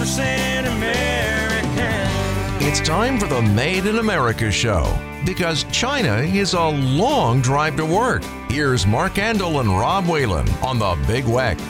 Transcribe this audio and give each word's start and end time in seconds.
100% 0.00 0.66
American. 0.78 2.66
It's 2.66 2.80
time 2.80 3.20
for 3.20 3.26
the 3.26 3.42
Made 3.42 3.84
in 3.84 3.98
America 3.98 4.50
show 4.50 4.98
because 5.26 5.64
China 5.64 6.20
is 6.20 6.54
a 6.54 6.68
long 6.68 7.42
drive 7.42 7.76
to 7.76 7.84
work. 7.84 8.24
Here's 8.48 8.86
Mark 8.86 9.14
Andol 9.16 9.60
and 9.60 9.68
Rob 9.68 10.06
Whalen 10.06 10.48
on 10.62 10.78
the 10.78 10.98
Big 11.06 11.24
Weck. 11.24 11.60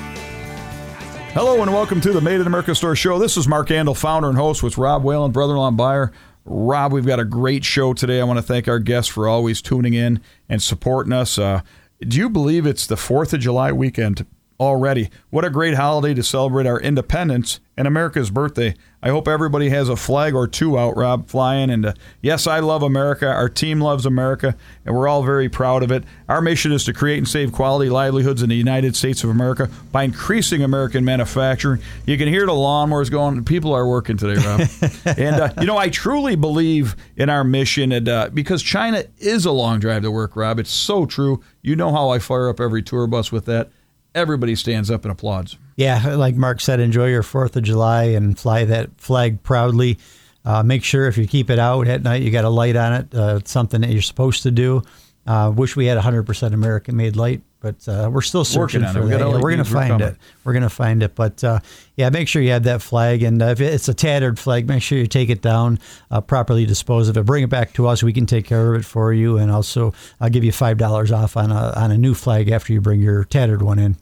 Hello 1.33 1.61
and 1.61 1.73
welcome 1.73 2.01
to 2.03 2.13
the 2.13 2.21
Made 2.21 2.41
in 2.41 2.47
America 2.47 2.73
Store 2.73 2.95
show. 2.95 3.19
This 3.19 3.37
is 3.37 3.49
Mark 3.49 3.67
Andol, 3.67 3.97
founder 3.97 4.29
and 4.29 4.39
host 4.39 4.63
with 4.63 4.79
Rob 4.79 5.03
Whalen, 5.03 5.33
brother-in-law 5.33 5.73
buyer. 5.73 6.13
Rob, 6.45 6.93
we've 6.93 7.07
got 7.07 7.19
a 7.19 7.25
great 7.25 7.65
show 7.65 7.95
today. 7.95 8.21
I 8.21 8.25
want 8.25 8.39
to 8.39 8.45
thank 8.45 8.69
our 8.69 8.79
guests 8.79 9.11
for 9.13 9.27
always 9.27 9.61
tuning 9.61 9.95
in 9.95 10.21
and 10.49 10.63
supporting 10.63 11.13
us. 11.13 11.37
Uh, 11.37 11.63
do 11.99 12.17
you 12.17 12.31
believe 12.31 12.65
it's 12.65 12.87
the 12.87 12.95
4th 12.95 13.33
of 13.33 13.41
July 13.41 13.73
weekend 13.73 14.25
already? 14.61 15.11
What 15.31 15.45
a 15.45 15.51
great 15.51 15.75
holiday 15.75 16.13
to 16.15 16.23
celebrate 16.23 16.67
our 16.67 16.79
independence 16.79 17.61
and 17.79 17.89
America's 17.89 18.31
birthday. 18.31 18.75
I 19.03 19.09
hope 19.09 19.27
everybody 19.27 19.71
has 19.71 19.89
a 19.89 19.97
flag 19.97 20.35
or 20.35 20.47
two 20.47 20.79
out, 20.79 20.99
Rob, 20.99 21.29
flying. 21.29 21.71
And 21.71 21.87
uh, 21.87 21.93
yes, 22.21 22.47
I 22.47 22.59
love 22.59 22.83
America. 22.83 23.27
Our 23.27 23.49
team 23.49 23.81
loves 23.81 24.05
America, 24.05 24.55
and 24.85 24.95
we're 24.95 25.09
all 25.09 25.23
very 25.23 25.49
proud 25.49 25.83
of 25.83 25.91
it. 25.91 26.05
Our 26.29 26.43
mission 26.43 26.73
is 26.73 26.85
to 26.85 26.93
create 26.93 27.17
and 27.17 27.27
save 27.27 27.53
quality 27.53 27.89
livelihoods 27.89 28.43
in 28.43 28.51
the 28.51 28.57
United 28.57 28.95
States 28.95 29.25
of 29.25 29.31
America 29.31 29.71
by 29.93 30.03
increasing 30.03 30.63
American 30.63 31.07
manufacturing. 31.07 31.81
You 32.05 32.19
can 32.19 32.29
hear 32.29 32.45
the 32.45 32.53
lawnmowers 32.53 33.11
going. 33.11 33.43
People 33.45 33.73
are 33.73 33.89
working 33.89 34.19
today, 34.19 34.45
Rob. 34.45 34.61
and, 35.19 35.37
uh, 35.37 35.49
you 35.59 35.67
know, 35.67 35.79
I 35.79 35.89
truly 35.89 36.37
believe 36.37 36.97
in 37.17 37.31
our 37.31 37.45
mission 37.45 37.93
and, 37.93 38.09
uh, 38.11 38.29
because 38.29 38.63
China 38.63 39.05
is 39.17 39.47
a 39.47 39.53
long 39.53 39.81
drive 39.81 40.03
to 40.03 40.11
work, 40.11 40.37
Rob. 40.37 40.59
It's 40.59 40.71
so 40.71 41.07
true. 41.07 41.43
You 41.63 41.77
know 41.77 41.93
how 41.93 42.11
I 42.11 42.19
fire 42.19 42.51
up 42.51 42.61
every 42.61 42.83
tour 42.83 43.07
bus 43.07 43.33
with 43.33 43.47
that. 43.47 43.71
Everybody 44.15 44.57
stands 44.57 44.91
up 44.91 45.05
and 45.05 45.13
applauds. 45.13 45.57
Yeah, 45.77 46.15
like 46.17 46.35
Mark 46.35 46.61
said, 46.61 46.81
enjoy 46.81 47.09
your 47.09 47.23
Fourth 47.23 47.57
of 47.57 47.63
July 47.63 48.05
and 48.05 48.39
fly 48.39 48.65
that 48.65 48.91
flag 49.01 49.43
proudly. 49.43 49.99
Uh, 50.45 50.63
make 50.63 50.85
sure 50.85 51.07
if 51.07 51.17
you 51.17 51.27
keep 51.27 51.51
it 51.51 51.59
out 51.59 51.87
at 51.87 52.03
night, 52.03 52.23
you 52.23 52.31
got 52.31 52.45
a 52.45 52.51
light 52.51 52.77
on 52.77 52.93
it. 52.93 53.15
Uh, 53.15 53.37
it's 53.39 53.51
something 53.51 53.81
that 53.83 53.91
you're 53.91 54.03
supposed 54.03 54.43
to 54.43 54.51
do. 54.51 54.83
Uh, 55.27 55.53
wish 55.55 55.77
we 55.77 55.87
had 55.87 55.99
100% 55.99 56.53
American-made 56.53 57.15
light, 57.15 57.43
but 57.61 57.87
uh, 57.87 58.11
we're 58.13 58.23
still 58.23 58.45
searching 58.45 58.85
for 58.87 58.99
it. 58.99 59.05
We 59.05 59.11
that. 59.11 59.21
Yeah, 59.21 59.27
we're 59.29 59.41
going 59.41 59.59
to 59.59 59.65
find 59.65 59.89
coming. 59.89 60.09
it. 60.09 60.17
We're 60.45 60.53
going 60.53 60.63
to 60.63 60.71
find 60.71 61.03
it. 61.03 61.15
But 61.15 61.45
uh, 61.45 61.61
yeah, 61.97 62.11
make 62.11 62.27
sure 62.27 62.43
you 62.43 62.51
have 62.51 62.65
that 62.65 62.83
flag, 62.83 63.23
and 63.23 63.41
uh, 63.43 63.47
if 63.47 63.61
it's 63.61 63.89
a 63.89 63.95
tattered 63.95 64.39
flag, 64.39 64.67
make 64.67 64.83
sure 64.83 64.99
you 64.99 65.07
take 65.07 65.29
it 65.31 65.43
down, 65.43 65.79
uh, 66.11 66.21
properly 66.21 66.67
dispose 66.67 67.09
of 67.09 67.17
it, 67.17 67.25
bring 67.27 67.45
it 67.45 67.51
back 67.51 67.73
to 67.75 67.87
us. 67.87 68.03
We 68.03 68.13
can 68.13 68.27
take 68.27 68.47
care 68.47 68.75
of 68.75 68.81
it 68.81 68.85
for 68.85 69.13
you, 69.13 69.37
and 69.37 69.51
also 69.51 69.93
I'll 70.21 70.31
give 70.31 70.45
you 70.45 70.53
five 70.53 70.79
dollars 70.79 71.13
off 71.13 71.37
on 71.37 71.53
a 71.53 71.73
on 71.77 71.91
a 71.91 71.99
new 71.99 72.15
flag 72.15 72.51
after 72.51 72.73
you 72.73 72.81
bring 72.81 73.01
your 73.01 73.25
tattered 73.25 73.63
one 73.63 73.79
in. 73.79 73.97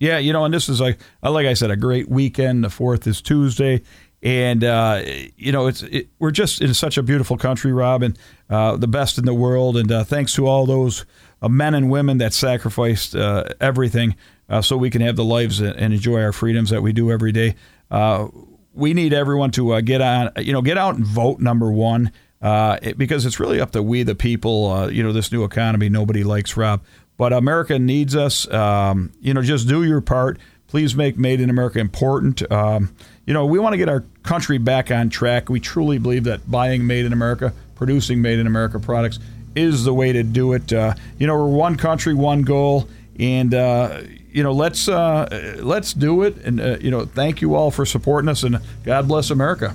Yeah, 0.00 0.18
you 0.18 0.32
know, 0.32 0.44
and 0.44 0.52
this 0.52 0.68
is 0.68 0.80
like, 0.80 0.98
uh, 1.22 1.30
like 1.30 1.46
I 1.46 1.54
said, 1.54 1.70
a 1.70 1.76
great 1.76 2.08
weekend. 2.08 2.64
The 2.64 2.68
fourth 2.68 3.06
is 3.06 3.22
Tuesday, 3.22 3.82
and 4.22 4.64
uh, 4.64 5.02
you 5.36 5.52
know, 5.52 5.66
it's 5.66 5.82
it, 5.84 6.08
we're 6.18 6.32
just 6.32 6.60
in 6.60 6.74
such 6.74 6.98
a 6.98 7.02
beautiful 7.02 7.36
country, 7.38 7.72
Rob, 7.72 8.02
and 8.02 8.18
uh, 8.50 8.76
the 8.76 8.88
best 8.88 9.18
in 9.18 9.24
the 9.24 9.34
world. 9.34 9.76
And 9.76 9.90
uh, 9.92 10.04
thanks 10.04 10.34
to 10.34 10.46
all 10.46 10.66
those 10.66 11.06
men 11.48 11.74
and 11.74 11.90
women 11.90 12.18
that 12.18 12.32
sacrificed 12.32 13.14
uh, 13.14 13.44
everything 13.60 14.16
uh, 14.48 14.62
so 14.62 14.76
we 14.76 14.90
can 14.90 15.00
have 15.00 15.16
the 15.16 15.24
lives 15.24 15.60
and 15.60 15.94
enjoy 15.94 16.20
our 16.20 16.32
freedoms 16.32 16.70
that 16.70 16.82
we 16.82 16.92
do 16.92 17.10
every 17.10 17.32
day. 17.32 17.54
Uh, 17.90 18.28
we 18.72 18.94
need 18.94 19.12
everyone 19.12 19.50
to 19.52 19.74
uh, 19.74 19.80
get 19.80 20.00
on, 20.00 20.30
you 20.38 20.52
know, 20.52 20.62
get 20.62 20.76
out 20.78 20.96
and 20.96 21.06
vote. 21.06 21.40
Number 21.40 21.70
one. 21.70 22.12
It, 22.46 22.98
because 22.98 23.24
it's 23.24 23.40
really 23.40 23.58
up 23.58 23.70
to 23.70 23.82
we 23.82 24.02
the 24.02 24.14
people. 24.14 24.90
You 24.90 25.02
know, 25.02 25.12
this 25.12 25.32
new 25.32 25.44
economy 25.44 25.88
nobody 25.88 26.24
likes, 26.24 26.58
Rob. 26.58 26.82
But 27.16 27.32
America 27.32 27.78
needs 27.78 28.16
us. 28.16 28.50
Um, 28.52 29.12
you 29.20 29.32
know, 29.32 29.42
just 29.42 29.68
do 29.68 29.84
your 29.84 30.00
part. 30.00 30.38
Please 30.66 30.96
make 30.96 31.16
Made 31.16 31.40
in 31.40 31.50
America 31.50 31.78
important. 31.78 32.50
Um, 32.50 32.94
you 33.26 33.32
know, 33.32 33.46
we 33.46 33.58
want 33.58 33.74
to 33.74 33.76
get 33.76 33.88
our 33.88 34.04
country 34.24 34.58
back 34.58 34.90
on 34.90 35.08
track. 35.08 35.48
We 35.48 35.60
truly 35.60 35.98
believe 35.98 36.24
that 36.24 36.50
buying 36.50 36.86
Made 36.86 37.04
in 37.04 37.12
America, 37.12 37.52
producing 37.76 38.20
Made 38.20 38.40
in 38.40 38.46
America 38.46 38.80
products 38.80 39.20
is 39.54 39.84
the 39.84 39.94
way 39.94 40.12
to 40.12 40.22
do 40.22 40.52
it. 40.52 40.72
Uh, 40.72 40.94
you 41.18 41.26
know, 41.26 41.34
we're 41.34 41.46
one 41.46 41.76
country, 41.76 42.14
one 42.14 42.42
goal, 42.42 42.88
and 43.18 43.54
uh, 43.54 44.02
you 44.30 44.42
know, 44.42 44.52
let's 44.52 44.88
uh, 44.88 45.58
let's 45.60 45.92
do 45.92 46.22
it. 46.22 46.36
And 46.38 46.60
uh, 46.60 46.78
you 46.80 46.90
know, 46.90 47.04
thank 47.04 47.40
you 47.40 47.54
all 47.54 47.70
for 47.70 47.86
supporting 47.86 48.28
us, 48.28 48.42
and 48.42 48.58
God 48.84 49.08
bless 49.08 49.30
America. 49.30 49.74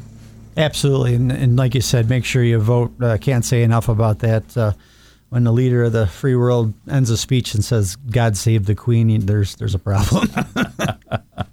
Absolutely, 0.57 1.15
and, 1.15 1.31
and 1.31 1.55
like 1.55 1.73
you 1.73 1.81
said, 1.81 2.09
make 2.09 2.25
sure 2.25 2.43
you 2.43 2.59
vote. 2.59 2.91
Uh, 3.01 3.17
can't 3.17 3.45
say 3.45 3.63
enough 3.63 3.87
about 3.87 4.19
that. 4.19 4.57
Uh, 4.57 4.73
when 5.29 5.43
the 5.43 5.53
leader 5.53 5.83
of 5.83 5.93
the 5.93 6.07
free 6.07 6.35
world 6.35 6.73
ends 6.89 7.09
a 7.09 7.17
speech 7.17 7.53
and 7.53 7.63
says 7.63 7.95
"God 7.95 8.35
save 8.35 8.65
the 8.65 8.75
Queen," 8.75 9.25
there's 9.25 9.55
there's 9.55 9.75
a 9.75 9.79
problem. 9.79 10.27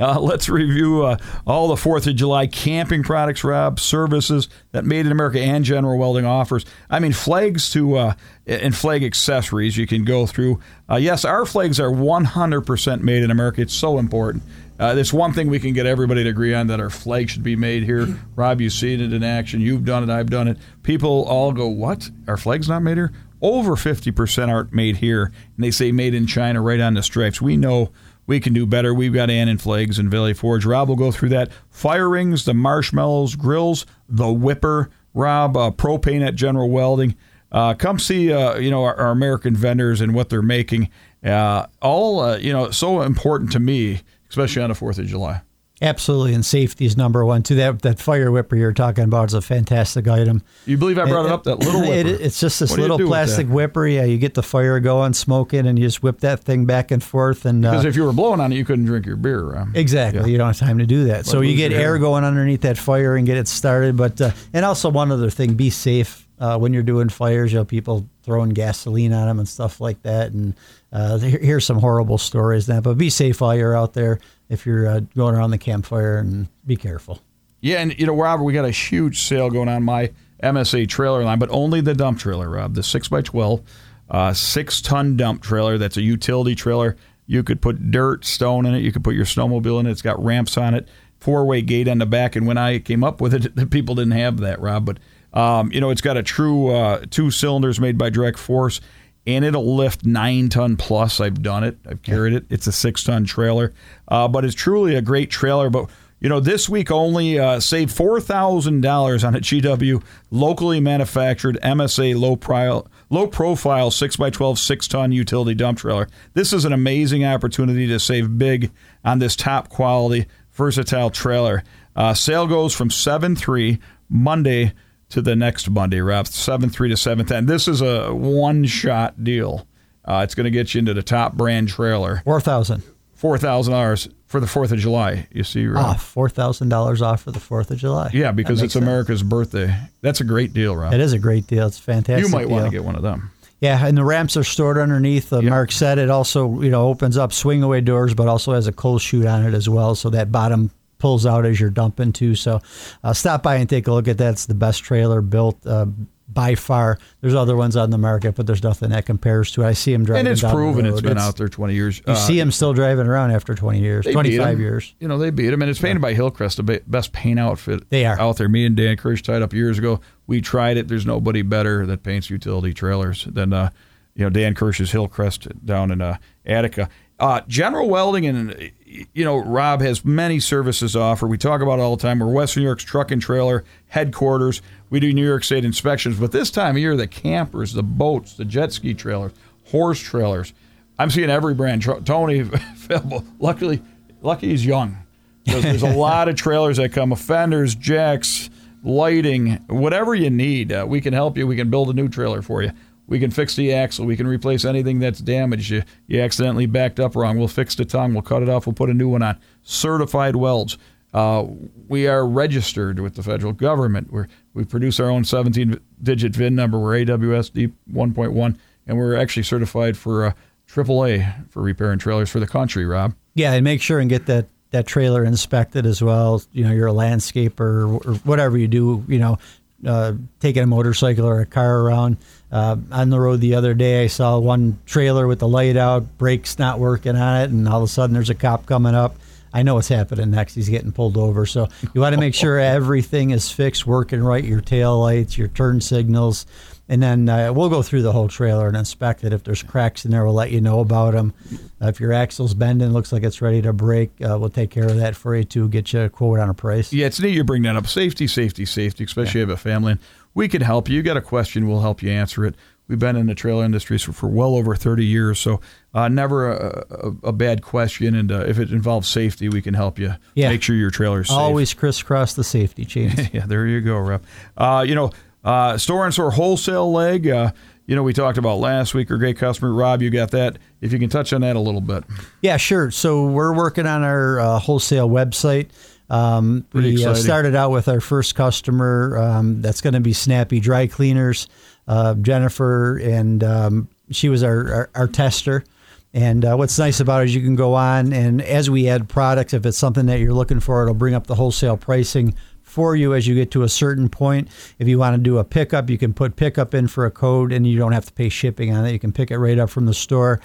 Uh, 0.00 0.18
let's 0.18 0.48
review 0.48 1.04
uh, 1.04 1.18
all 1.46 1.68
the 1.68 1.76
Fourth 1.76 2.06
of 2.06 2.16
July 2.16 2.46
camping 2.46 3.02
products, 3.02 3.44
Rob, 3.44 3.78
services 3.78 4.48
that 4.72 4.84
Made 4.84 5.04
in 5.04 5.12
America 5.12 5.38
and 5.38 5.64
General 5.64 5.98
Welding 5.98 6.24
offers. 6.24 6.64
I 6.88 7.00
mean, 7.00 7.12
flags 7.12 7.70
to 7.72 7.96
uh, 7.96 8.14
and 8.46 8.74
flag 8.74 9.04
accessories 9.04 9.76
you 9.76 9.86
can 9.86 10.04
go 10.04 10.26
through. 10.26 10.60
Uh, 10.88 10.96
yes, 10.96 11.24
our 11.24 11.44
flags 11.44 11.78
are 11.78 11.90
100% 11.90 13.00
made 13.02 13.22
in 13.22 13.30
America. 13.30 13.60
It's 13.60 13.74
so 13.74 13.98
important. 13.98 14.42
Uh, 14.78 14.94
it's 14.96 15.12
one 15.12 15.34
thing 15.34 15.48
we 15.48 15.60
can 15.60 15.74
get 15.74 15.84
everybody 15.84 16.24
to 16.24 16.30
agree 16.30 16.54
on 16.54 16.68
that 16.68 16.80
our 16.80 16.88
flag 16.88 17.28
should 17.28 17.42
be 17.42 17.54
made 17.54 17.82
here. 17.82 18.08
Rob, 18.36 18.62
you've 18.62 18.72
seen 18.72 19.00
it 19.00 19.12
in 19.12 19.22
action. 19.22 19.60
You've 19.60 19.84
done 19.84 20.02
it. 20.02 20.08
I've 20.08 20.30
done 20.30 20.48
it. 20.48 20.56
People 20.82 21.24
all 21.24 21.52
go, 21.52 21.68
"What? 21.68 22.10
Our 22.26 22.38
flag's 22.38 22.68
not 22.68 22.82
made 22.82 22.96
here?" 22.96 23.12
Over 23.42 23.74
50% 23.74 24.48
aren't 24.48 24.72
made 24.72 24.96
here, 24.98 25.24
and 25.56 25.64
they 25.64 25.70
say 25.70 25.92
made 25.92 26.14
in 26.14 26.26
China 26.26 26.60
right 26.60 26.80
on 26.80 26.94
the 26.94 27.02
stripes. 27.02 27.40
We 27.40 27.56
know 27.56 27.90
we 28.30 28.38
can 28.38 28.52
do 28.52 28.64
better. 28.64 28.94
We've 28.94 29.12
got 29.12 29.28
Annin 29.28 29.58
Flags 29.58 29.98
and 29.98 30.08
Valley 30.08 30.34
Forge. 30.34 30.64
Rob 30.64 30.88
will 30.88 30.94
go 30.94 31.10
through 31.10 31.30
that. 31.30 31.50
Fire 31.68 32.08
rings, 32.08 32.44
the 32.44 32.54
marshmallows, 32.54 33.34
grills, 33.34 33.84
the 34.08 34.30
whipper. 34.32 34.88
Rob, 35.12 35.56
uh, 35.56 35.72
propane 35.72 36.24
at 36.24 36.36
General 36.36 36.70
Welding. 36.70 37.16
Uh, 37.50 37.74
come 37.74 37.98
see, 37.98 38.32
uh, 38.32 38.56
you 38.56 38.70
know, 38.70 38.84
our, 38.84 38.94
our 38.94 39.10
American 39.10 39.56
vendors 39.56 40.00
and 40.00 40.14
what 40.14 40.28
they're 40.28 40.42
making. 40.42 40.88
Uh, 41.24 41.66
all, 41.82 42.20
uh, 42.20 42.36
you 42.36 42.52
know, 42.52 42.70
so 42.70 43.02
important 43.02 43.50
to 43.50 43.58
me, 43.58 44.02
especially 44.28 44.62
on 44.62 44.68
the 44.68 44.76
Fourth 44.76 45.00
of 45.00 45.06
July. 45.06 45.42
Absolutely, 45.82 46.34
and 46.34 46.44
safety 46.44 46.84
is 46.84 46.96
number 46.96 47.24
one 47.24 47.42
too. 47.42 47.54
That 47.54 47.80
that 47.82 47.98
fire 47.98 48.30
whipper 48.30 48.54
you're 48.54 48.74
talking 48.74 49.04
about 49.04 49.30
is 49.30 49.34
a 49.34 49.40
fantastic 49.40 50.06
item. 50.06 50.42
You 50.66 50.76
believe 50.76 50.98
I 50.98 51.06
brought 51.06 51.24
it, 51.24 51.32
up? 51.32 51.44
That 51.44 51.60
little 51.60 51.82
It- 51.84 52.04
whipper. 52.04 52.22
it's 52.22 52.38
just 52.38 52.60
this 52.60 52.70
What 52.70 52.76
do 52.76 52.82
you 52.82 52.88
little 52.88 53.06
plastic 53.08 53.46
whipper. 53.48 53.86
Yeah, 53.86 54.04
you 54.04 54.18
get 54.18 54.34
the 54.34 54.42
fire 54.42 54.78
going, 54.80 55.14
smoking, 55.14 55.66
and 55.66 55.78
you 55.78 55.86
just 55.86 56.02
whip 56.02 56.20
that 56.20 56.40
thing 56.40 56.66
back 56.66 56.90
and 56.90 57.02
forth. 57.02 57.46
And 57.46 57.64
uh, 57.64 57.70
Because 57.70 57.86
if 57.86 57.96
you 57.96 58.04
were 58.04 58.12
blowing 58.12 58.40
on 58.40 58.52
it, 58.52 58.56
you 58.56 58.64
couldn't 58.66 58.84
drink 58.84 59.06
your 59.06 59.16
beer. 59.16 59.42
Rob. 59.42 59.74
Exactly. 59.74 60.20
Yeah. 60.20 60.26
You 60.26 60.36
don't 60.38 60.48
have 60.48 60.58
time 60.58 60.78
to 60.78 60.86
do 60.86 61.04
that. 61.04 61.24
so 61.24 61.40
you 61.40 61.56
get 61.56 61.72
air 61.72 61.96
going 61.98 62.24
underneath 62.24 62.60
that 62.62 62.76
fire 62.76 63.16
and 63.16 63.26
get 63.26 63.38
it 63.38 63.48
started. 63.48 63.96
But 63.96 64.20
uh, 64.20 64.32
and 64.52 64.66
also 64.66 64.90
one 64.90 65.10
other 65.10 65.30
thing: 65.30 65.54
be 65.54 65.70
safe 65.70 66.28
uh, 66.38 66.58
when 66.58 66.74
you're 66.74 66.82
doing 66.82 67.08
fires. 67.08 67.52
You 67.52 67.60
know, 67.60 67.64
people 67.64 68.06
throwing 68.22 68.50
gasoline 68.50 69.14
on 69.14 69.28
them 69.28 69.38
and 69.38 69.48
stuff 69.48 69.80
like 69.80 70.02
that. 70.02 70.32
And 70.32 70.54
uh, 70.92 71.16
here's 71.18 71.64
some 71.64 71.78
horrible 71.78 72.18
stories. 72.18 72.68
Now, 72.68 72.80
but 72.82 72.98
be 72.98 73.08
safe 73.08 73.40
while 73.40 73.56
you're 73.56 73.74
out 73.76 73.94
there. 73.94 74.18
If 74.50 74.66
you're 74.66 74.86
uh, 74.86 75.00
going 75.16 75.34
around 75.34 75.52
the 75.52 75.58
campfire, 75.58 76.18
and 76.18 76.48
be 76.66 76.76
careful. 76.76 77.20
Yeah, 77.60 77.78
and 77.78 77.98
you 77.98 78.06
know, 78.06 78.14
Robert, 78.14 78.44
we 78.44 78.52
got 78.52 78.66
a 78.66 78.70
huge 78.70 79.22
sale 79.22 79.48
going 79.48 79.68
on 79.68 79.82
my 79.82 80.10
MSA 80.42 80.88
trailer 80.88 81.24
line, 81.24 81.38
but 81.38 81.48
only 81.50 81.80
the 81.80 81.94
dump 81.94 82.18
trailer, 82.18 82.50
Rob. 82.50 82.74
The 82.74 82.82
six 82.82 83.08
by 83.08 83.22
twelve, 83.22 83.62
uh, 84.10 84.32
six 84.32 84.82
ton 84.82 85.16
dump 85.16 85.42
trailer. 85.42 85.78
That's 85.78 85.96
a 85.96 86.02
utility 86.02 86.54
trailer. 86.54 86.96
You 87.26 87.44
could 87.44 87.62
put 87.62 87.92
dirt, 87.92 88.24
stone 88.24 88.66
in 88.66 88.74
it. 88.74 88.80
You 88.80 88.90
could 88.90 89.04
put 89.04 89.14
your 89.14 89.24
snowmobile 89.24 89.78
in 89.78 89.86
it. 89.86 89.92
It's 89.92 90.02
got 90.02 90.22
ramps 90.22 90.56
on 90.56 90.74
it, 90.74 90.88
four 91.20 91.44
way 91.44 91.62
gate 91.62 91.86
on 91.86 91.98
the 91.98 92.06
back. 92.06 92.34
And 92.34 92.44
when 92.44 92.58
I 92.58 92.80
came 92.80 93.04
up 93.04 93.20
with 93.20 93.32
it, 93.32 93.54
the 93.56 93.66
people 93.66 93.94
didn't 93.94 94.12
have 94.12 94.38
that, 94.38 94.60
Rob. 94.60 94.84
But 94.84 94.98
um, 95.32 95.70
you 95.70 95.80
know, 95.80 95.90
it's 95.90 96.00
got 96.00 96.16
a 96.16 96.22
true 96.22 96.68
uh, 96.74 97.04
two 97.08 97.30
cylinders 97.30 97.78
made 97.78 97.96
by 97.96 98.10
Direct 98.10 98.38
Force. 98.38 98.80
And 99.26 99.44
it'll 99.44 99.76
lift 99.76 100.04
nine 100.04 100.48
ton 100.48 100.76
plus. 100.76 101.20
I've 101.20 101.42
done 101.42 101.62
it. 101.62 101.78
I've 101.88 102.02
carried 102.02 102.32
it. 102.32 102.46
It's 102.48 102.66
a 102.66 102.72
six 102.72 103.04
ton 103.04 103.24
trailer, 103.24 103.72
uh, 104.08 104.28
but 104.28 104.44
it's 104.44 104.54
truly 104.54 104.94
a 104.96 105.02
great 105.02 105.30
trailer. 105.30 105.68
But 105.68 105.90
you 106.20 106.28
know, 106.28 106.40
this 106.40 106.68
week 106.68 106.90
only 106.90 107.38
uh, 107.38 107.60
save 107.60 107.90
four 107.90 108.20
thousand 108.20 108.82
dollars 108.82 109.24
on 109.24 109.34
a 109.34 109.40
GW 109.40 110.02
locally 110.30 110.78
manufactured 110.78 111.58
MSA 111.62 112.18
low 112.18 112.36
profile 112.36 112.88
low 113.08 113.26
profile 113.26 113.90
six 113.90 114.20
x 114.20 114.36
twelve 114.36 114.58
six 114.58 114.86
ton 114.86 115.12
utility 115.12 115.54
dump 115.54 115.78
trailer. 115.78 116.08
This 116.34 116.52
is 116.52 116.64
an 116.64 116.72
amazing 116.72 117.24
opportunity 117.24 117.86
to 117.88 117.98
save 117.98 118.38
big 118.38 118.70
on 119.04 119.18
this 119.18 119.34
top 119.34 119.68
quality 119.70 120.26
versatile 120.52 121.10
trailer. 121.10 121.62
Uh, 121.96 122.14
sale 122.14 122.46
goes 122.46 122.74
from 122.74 122.90
seven 122.90 123.34
three 123.34 123.78
Monday 124.08 124.72
to 125.10 125.20
the 125.22 125.36
next 125.36 125.68
Monday, 125.70 126.00
Rob. 126.00 126.26
Seven 126.26 126.70
three 126.70 126.88
to 126.88 126.96
seven 126.96 127.26
ten. 127.26 127.46
This 127.46 127.68
is 127.68 127.80
a 127.80 128.12
one 128.14 128.64
shot 128.64 129.22
deal. 129.22 129.66
Uh, 130.04 130.22
it's 130.24 130.34
going 130.34 130.44
to 130.44 130.50
get 130.50 130.74
you 130.74 130.78
into 130.78 130.94
the 130.94 131.02
top 131.02 131.34
brand 131.34 131.68
trailer. 131.68 132.22
4000 132.24 132.82
$4,000 133.20 134.12
for 134.26 134.40
the 134.40 134.46
Fourth 134.46 134.72
of 134.72 134.78
July. 134.78 135.28
You 135.30 135.44
see, 135.44 135.66
Rob? 135.66 135.98
thousand 135.98 136.70
dollars 136.70 137.02
off 137.02 137.22
for 137.22 137.32
the 137.32 137.40
Fourth 137.40 137.70
of 137.70 137.76
July. 137.78 138.10
Yeah, 138.14 138.32
because 138.32 138.62
it's 138.62 138.72
sense. 138.72 138.82
America's 138.82 139.22
birthday. 139.22 139.76
That's 140.00 140.20
a 140.20 140.24
great 140.24 140.52
deal, 140.54 140.74
Rob. 140.74 140.94
It 140.94 141.00
is 141.00 141.12
a 141.12 141.18
great 141.18 141.46
deal. 141.46 141.66
It's 141.66 141.78
fantastic. 141.78 142.24
You 142.26 142.32
might 142.32 142.48
want 142.48 142.64
to 142.64 142.70
get 142.70 142.82
one 142.82 142.96
of 142.96 143.02
them. 143.02 143.30
Yeah, 143.60 143.84
and 143.86 143.96
the 143.96 144.04
ramps 144.04 144.38
are 144.38 144.44
stored 144.44 144.78
underneath. 144.78 145.32
Uh, 145.34 145.40
Yep. 145.40 145.50
Mark 145.50 145.72
said 145.72 145.98
it 145.98 146.08
also, 146.08 146.62
you 146.62 146.70
know, 146.70 146.88
opens 146.88 147.18
up 147.18 147.30
swing 147.32 147.62
away 147.62 147.82
doors, 147.82 148.14
but 148.14 148.26
also 148.26 148.54
has 148.54 148.66
a 148.66 148.72
coal 148.72 148.98
chute 148.98 149.26
on 149.26 149.44
it 149.44 149.52
as 149.52 149.68
well. 149.68 149.94
So 149.94 150.08
that 150.10 150.32
bottom 150.32 150.70
pulls 151.00 151.26
out 151.26 151.44
as 151.44 151.58
you're 151.58 151.70
dumping 151.70 152.12
too. 152.12 152.34
So 152.36 152.60
uh, 153.02 153.12
stop 153.12 153.42
by 153.42 153.56
and 153.56 153.68
take 153.68 153.88
a 153.88 153.92
look 153.92 154.06
at 154.06 154.18
that. 154.18 154.32
It's 154.34 154.46
the 154.46 154.54
best 154.54 154.84
trailer 154.84 155.20
built. 155.20 155.66
Uh, 155.66 155.86
by 156.32 156.54
far, 156.54 156.96
there's 157.22 157.34
other 157.34 157.56
ones 157.56 157.74
on 157.74 157.90
the 157.90 157.98
market, 157.98 158.36
but 158.36 158.46
there's 158.46 158.62
nothing 158.62 158.90
that 158.90 159.04
compares 159.04 159.50
to 159.50 159.62
it. 159.62 159.66
I 159.66 159.72
see 159.72 159.92
them 159.92 160.04
driving. 160.04 160.28
and 160.28 160.32
it's 160.32 160.42
proven 160.42 160.86
it's 160.86 161.00
been 161.00 161.18
out 161.18 161.36
there 161.36 161.48
20 161.48 161.74
years. 161.74 161.98
You 162.06 162.12
Uh, 162.12 162.14
see 162.14 162.38
them 162.38 162.52
still 162.52 162.72
driving 162.72 163.08
around 163.08 163.32
after 163.32 163.52
20 163.56 163.80
years, 163.80 164.04
They 164.04 164.12
beat 164.12 164.36
25 164.36 164.46
'em. 164.54 164.60
years. 164.60 164.94
You 165.00 165.08
know, 165.08 165.18
they 165.18 165.30
beat 165.30 165.50
them, 165.50 165.60
and 165.60 165.68
it's 165.68 165.80
painted 165.80 166.00
by 166.00 166.14
Hillcrest, 166.14 166.64
the 166.64 166.80
best 166.86 167.10
paint 167.12 167.40
outfit 167.40 167.82
They 167.90 168.06
are. 168.06 168.16
out 168.20 168.36
there. 168.36 168.48
Me 168.48 168.64
and 168.64 168.76
Dan 168.76 168.96
Kirsch 168.96 169.22
tied 169.22 169.42
up 169.42 169.52
years 169.52 169.76
ago. 169.76 170.00
We 170.28 170.40
tried 170.40 170.76
it. 170.76 170.86
There's 170.86 171.04
nobody 171.04 171.42
better 171.42 171.84
that 171.86 172.04
paints 172.04 172.30
utility 172.30 172.72
trailers 172.74 173.26
than 173.28 173.52
uh, 173.52 173.70
you 174.14 174.22
know 174.24 174.30
Dan 174.30 174.54
Kirsch's 174.54 174.92
Hillcrest 174.92 175.48
down 175.66 175.90
in 175.90 176.00
uh, 176.00 176.18
Attica. 176.46 176.88
Uh, 177.18 177.40
General 177.48 177.90
Welding 177.90 178.24
and 178.26 178.70
you 179.12 179.24
know 179.24 179.38
Rob 179.38 179.80
has 179.80 180.04
many 180.04 180.40
services 180.40 180.92
to 180.92 181.00
offer. 181.00 181.26
We 181.26 181.38
talk 181.38 181.60
about 181.60 181.78
it 181.78 181.82
all 181.82 181.96
the 181.96 182.02
time. 182.02 182.18
We're 182.18 182.28
Western 182.28 182.62
New 182.62 182.68
York's 182.68 182.84
truck 182.84 183.10
and 183.10 183.22
trailer 183.22 183.64
headquarters. 183.88 184.62
We 184.90 185.00
do 185.00 185.12
New 185.12 185.24
York 185.24 185.44
State 185.44 185.64
inspections, 185.64 186.18
but 186.18 186.32
this 186.32 186.50
time 186.50 186.76
of 186.76 186.78
year, 186.80 186.96
the 186.96 187.06
campers, 187.06 187.72
the 187.72 187.82
boats, 187.82 188.34
the 188.34 188.44
jet 188.44 188.72
ski 188.72 188.94
trailers, 188.94 189.32
horse 189.70 190.00
trailers. 190.00 190.52
I'm 190.98 191.10
seeing 191.10 191.30
every 191.30 191.54
brand. 191.54 191.82
Tony, 192.04 192.48
luckily, 193.38 193.82
lucky 194.20 194.48
he's 194.48 194.66
young. 194.66 194.98
There's 195.44 195.82
a 195.82 195.90
lot 195.96 196.28
of 196.28 196.36
trailers 196.36 196.76
that 196.76 196.92
come, 196.92 197.14
fenders, 197.14 197.74
jacks, 197.74 198.50
lighting, 198.82 199.52
whatever 199.68 200.14
you 200.14 200.30
need. 200.30 200.72
Uh, 200.72 200.84
we 200.86 201.00
can 201.00 201.14
help 201.14 201.38
you. 201.38 201.46
We 201.46 201.56
can 201.56 201.70
build 201.70 201.90
a 201.90 201.92
new 201.92 202.08
trailer 202.08 202.42
for 202.42 202.62
you. 202.62 202.72
We 203.10 203.18
can 203.18 203.32
fix 203.32 203.56
the 203.56 203.74
axle. 203.74 204.06
We 204.06 204.16
can 204.16 204.28
replace 204.28 204.64
anything 204.64 205.00
that's 205.00 205.18
damaged. 205.18 205.70
You, 205.70 205.82
you 206.06 206.20
accidentally 206.20 206.66
backed 206.66 207.00
up 207.00 207.16
wrong. 207.16 207.38
We'll 207.38 207.48
fix 207.48 207.74
the 207.74 207.84
tongue. 207.84 208.14
We'll 208.14 208.22
cut 208.22 208.42
it 208.42 208.48
off. 208.48 208.66
We'll 208.66 208.72
put 208.72 208.88
a 208.88 208.94
new 208.94 209.08
one 209.08 209.20
on. 209.20 209.38
Certified 209.62 210.36
welds. 210.36 210.78
Uh, 211.12 211.44
we 211.88 212.06
are 212.06 212.24
registered 212.24 213.00
with 213.00 213.16
the 213.16 213.22
federal 213.24 213.52
government. 213.52 214.12
We're, 214.12 214.28
we 214.54 214.64
produce 214.64 215.00
our 215.00 215.10
own 215.10 215.24
17 215.24 215.80
digit 216.00 216.36
VIN 216.36 216.54
number. 216.54 216.78
We're 216.78 217.04
AWS 217.04 217.72
D1.1, 217.92 218.56
and 218.86 218.96
we're 218.96 219.16
actually 219.16 219.42
certified 219.42 219.96
for 219.96 220.26
uh, 220.26 220.32
AAA 220.68 221.50
for 221.50 221.62
repair 221.62 221.90
and 221.90 222.00
trailers 222.00 222.30
for 222.30 222.38
the 222.38 222.46
country, 222.46 222.86
Rob. 222.86 223.14
Yeah, 223.34 223.54
and 223.54 223.64
make 223.64 223.82
sure 223.82 223.98
and 223.98 224.08
get 224.08 224.26
that 224.26 224.46
that 224.70 224.86
trailer 224.86 225.24
inspected 225.24 225.84
as 225.84 226.00
well. 226.00 226.42
You 226.52 226.62
know, 226.62 226.70
you're 226.72 226.86
a 226.86 226.92
landscaper 226.92 228.06
or 228.06 228.14
whatever 228.18 228.56
you 228.56 228.68
do. 228.68 229.04
You 229.08 229.18
know, 229.18 229.38
uh, 229.86 230.12
taking 230.40 230.62
a 230.62 230.66
motorcycle 230.66 231.26
or 231.26 231.40
a 231.40 231.46
car 231.46 231.80
around. 231.80 232.16
Uh, 232.52 232.76
on 232.90 233.10
the 233.10 233.20
road 233.20 233.40
the 233.40 233.54
other 233.54 233.74
day, 233.74 234.04
I 234.04 234.06
saw 234.08 234.38
one 234.38 234.78
trailer 234.84 235.26
with 235.26 235.38
the 235.38 235.48
light 235.48 235.76
out, 235.76 236.18
brakes 236.18 236.58
not 236.58 236.78
working 236.78 237.16
on 237.16 237.42
it, 237.42 237.50
and 237.50 237.68
all 237.68 237.78
of 237.78 237.84
a 237.84 237.88
sudden 237.88 238.14
there's 238.14 238.30
a 238.30 238.34
cop 238.34 238.66
coming 238.66 238.94
up. 238.94 239.16
I 239.52 239.62
know 239.62 239.74
what's 239.74 239.88
happening 239.88 240.30
next. 240.30 240.54
He's 240.54 240.68
getting 240.68 240.92
pulled 240.92 241.16
over. 241.16 241.44
So 241.44 241.68
you 241.92 242.00
want 242.00 242.14
to 242.14 242.20
make 242.20 242.34
sure 242.34 242.58
everything 242.58 243.30
is 243.30 243.50
fixed, 243.50 243.86
working 243.86 244.22
right. 244.22 244.44
Your 244.44 244.60
tail 244.60 245.00
lights, 245.00 245.36
your 245.36 245.48
turn 245.48 245.80
signals, 245.80 246.46
and 246.90 247.02
then 247.02 247.28
uh, 247.28 247.52
we'll 247.52 247.70
go 247.70 247.80
through 247.82 248.02
the 248.02 248.12
whole 248.12 248.28
trailer 248.28 248.66
and 248.68 248.76
inspect 248.76 249.24
it. 249.24 249.32
If 249.32 249.44
there's 249.44 249.62
cracks 249.62 250.04
in 250.04 250.10
there, 250.10 250.24
we'll 250.26 250.34
let 250.34 250.50
you 250.50 250.60
know 250.60 250.80
about 250.80 251.12
them. 251.14 251.32
Uh, 251.80 251.86
if 251.88 252.00
your 252.00 252.12
axle's 252.12 252.52
bending, 252.52 252.90
looks 252.92 253.12
like 253.12 253.22
it's 253.22 253.40
ready 253.40 253.62
to 253.62 253.72
break, 253.72 254.10
uh, 254.20 254.36
we'll 254.38 254.50
take 254.50 254.70
care 254.70 254.84
of 254.84 254.96
that 254.96 255.16
for 255.16 255.34
you 255.34 255.44
too. 255.44 255.68
Get 255.68 255.92
you 255.94 256.00
a 256.00 256.08
quote 256.10 256.38
on 256.38 256.50
a 256.50 256.54
price. 256.54 256.92
Yeah, 256.92 257.06
it's 257.06 257.18
neat 257.20 257.34
you 257.34 257.44
bring 257.44 257.62
that 257.62 257.76
up. 257.76 257.86
Safety, 257.86 258.26
safety, 258.26 258.66
safety, 258.66 259.04
especially 259.04 259.28
if 259.30 259.34
you 259.36 259.40
have 259.42 259.50
a 259.50 259.56
family. 259.56 259.92
And 259.92 260.00
we 260.34 260.48
can 260.48 260.60
help 260.62 260.88
you. 260.88 260.96
You 260.96 261.02
got 261.02 261.16
a 261.16 261.22
question, 261.22 261.66
we'll 261.68 261.80
help 261.80 262.02
you 262.02 262.10
answer 262.10 262.44
it. 262.44 262.54
We've 262.88 262.98
been 262.98 263.14
in 263.14 263.26
the 263.26 263.36
trailer 263.36 263.64
industry 263.64 263.98
for, 263.98 264.10
for 264.12 264.26
well 264.26 264.56
over 264.56 264.74
30 264.74 265.04
years, 265.06 265.38
so 265.38 265.60
uh, 265.94 266.08
never 266.08 266.50
a, 266.50 266.84
a, 266.90 267.28
a 267.28 267.32
bad 267.32 267.62
question. 267.62 268.16
And 268.16 268.32
uh, 268.32 268.40
if 268.48 268.58
it 268.58 268.72
involves 268.72 269.06
safety, 269.08 269.48
we 269.48 269.62
can 269.62 269.74
help 269.74 269.96
you 269.96 270.14
Yeah. 270.34 270.48
make 270.48 270.60
sure 270.60 270.74
your 270.74 270.90
trailer's 270.90 271.28
safe. 271.28 271.36
Always 271.38 271.72
crisscross 271.72 272.34
the 272.34 272.42
safety 272.42 272.84
chains. 272.84 273.16
yeah, 273.32 273.46
there 273.46 273.64
you 273.68 273.80
go, 273.80 273.96
Rep. 273.96 274.24
Uh, 274.56 274.84
you 274.84 274.96
know, 274.96 275.12
uh, 275.44 275.78
store 275.78 276.04
and 276.04 276.12
store 276.12 276.30
wholesale 276.30 276.90
leg. 276.90 277.28
Uh, 277.28 277.52
you 277.86 277.96
know, 277.96 278.02
we 278.02 278.12
talked 278.12 278.38
about 278.38 278.58
last 278.58 278.94
week. 278.94 279.10
Our 279.10 279.16
great 279.16 279.36
customer, 279.36 279.72
Rob. 279.72 280.00
You 280.00 280.10
got 280.10 280.30
that. 280.30 280.58
If 280.80 280.92
you 280.92 280.98
can 280.98 281.08
touch 281.08 281.32
on 281.32 281.40
that 281.40 281.56
a 281.56 281.60
little 281.60 281.80
bit. 281.80 282.04
Yeah, 282.40 282.56
sure. 282.56 282.90
So 282.92 283.26
we're 283.26 283.54
working 283.54 283.86
on 283.86 284.04
our 284.04 284.38
uh, 284.38 284.58
wholesale 284.60 285.08
website. 285.08 285.70
Um, 286.08 286.66
we 286.72 287.04
uh, 287.04 287.14
started 287.14 287.54
out 287.54 287.70
with 287.70 287.88
our 287.88 288.00
first 288.00 288.34
customer. 288.34 289.16
Um, 289.18 289.62
that's 289.62 289.80
going 289.80 289.94
to 289.94 290.00
be 290.00 290.12
Snappy 290.12 290.60
Dry 290.60 290.86
Cleaners, 290.86 291.48
uh, 291.86 292.14
Jennifer, 292.14 292.98
and 292.98 293.42
um, 293.44 293.88
she 294.10 294.28
was 294.28 294.42
our, 294.42 294.72
our, 294.72 294.90
our 294.94 295.08
tester. 295.08 295.64
And 296.12 296.44
uh, 296.44 296.56
what's 296.56 296.76
nice 296.78 296.98
about 296.98 297.22
it 297.22 297.26
is 297.26 297.34
you 297.36 297.42
can 297.42 297.54
go 297.54 297.74
on, 297.74 298.12
and 298.12 298.42
as 298.42 298.68
we 298.68 298.88
add 298.88 299.08
products, 299.08 299.54
if 299.54 299.64
it's 299.64 299.78
something 299.78 300.06
that 300.06 300.18
you're 300.18 300.34
looking 300.34 300.58
for, 300.58 300.82
it'll 300.82 300.94
bring 300.94 301.14
up 301.14 301.28
the 301.28 301.36
wholesale 301.36 301.76
pricing 301.76 302.34
for 302.70 302.94
you 302.94 303.14
as 303.14 303.26
you 303.26 303.34
get 303.34 303.50
to 303.50 303.64
a 303.64 303.68
certain 303.68 304.08
point. 304.08 304.48
If 304.78 304.86
you 304.86 304.98
want 304.98 305.16
to 305.16 305.22
do 305.22 305.38
a 305.38 305.44
pickup, 305.44 305.90
you 305.90 305.98
can 305.98 306.14
put 306.14 306.36
pickup 306.36 306.72
in 306.72 306.86
for 306.86 307.04
a 307.04 307.10
code, 307.10 307.52
and 307.52 307.66
you 307.66 307.76
don't 307.76 307.92
have 307.92 308.06
to 308.06 308.12
pay 308.12 308.28
shipping 308.28 308.72
on 308.72 308.86
it. 308.86 308.92
You 308.92 308.98
can 308.98 309.12
pick 309.12 309.30
it 309.30 309.38
right 309.38 309.58
up 309.58 309.70
from 309.70 309.86
the 309.86 309.94
store. 309.94 310.40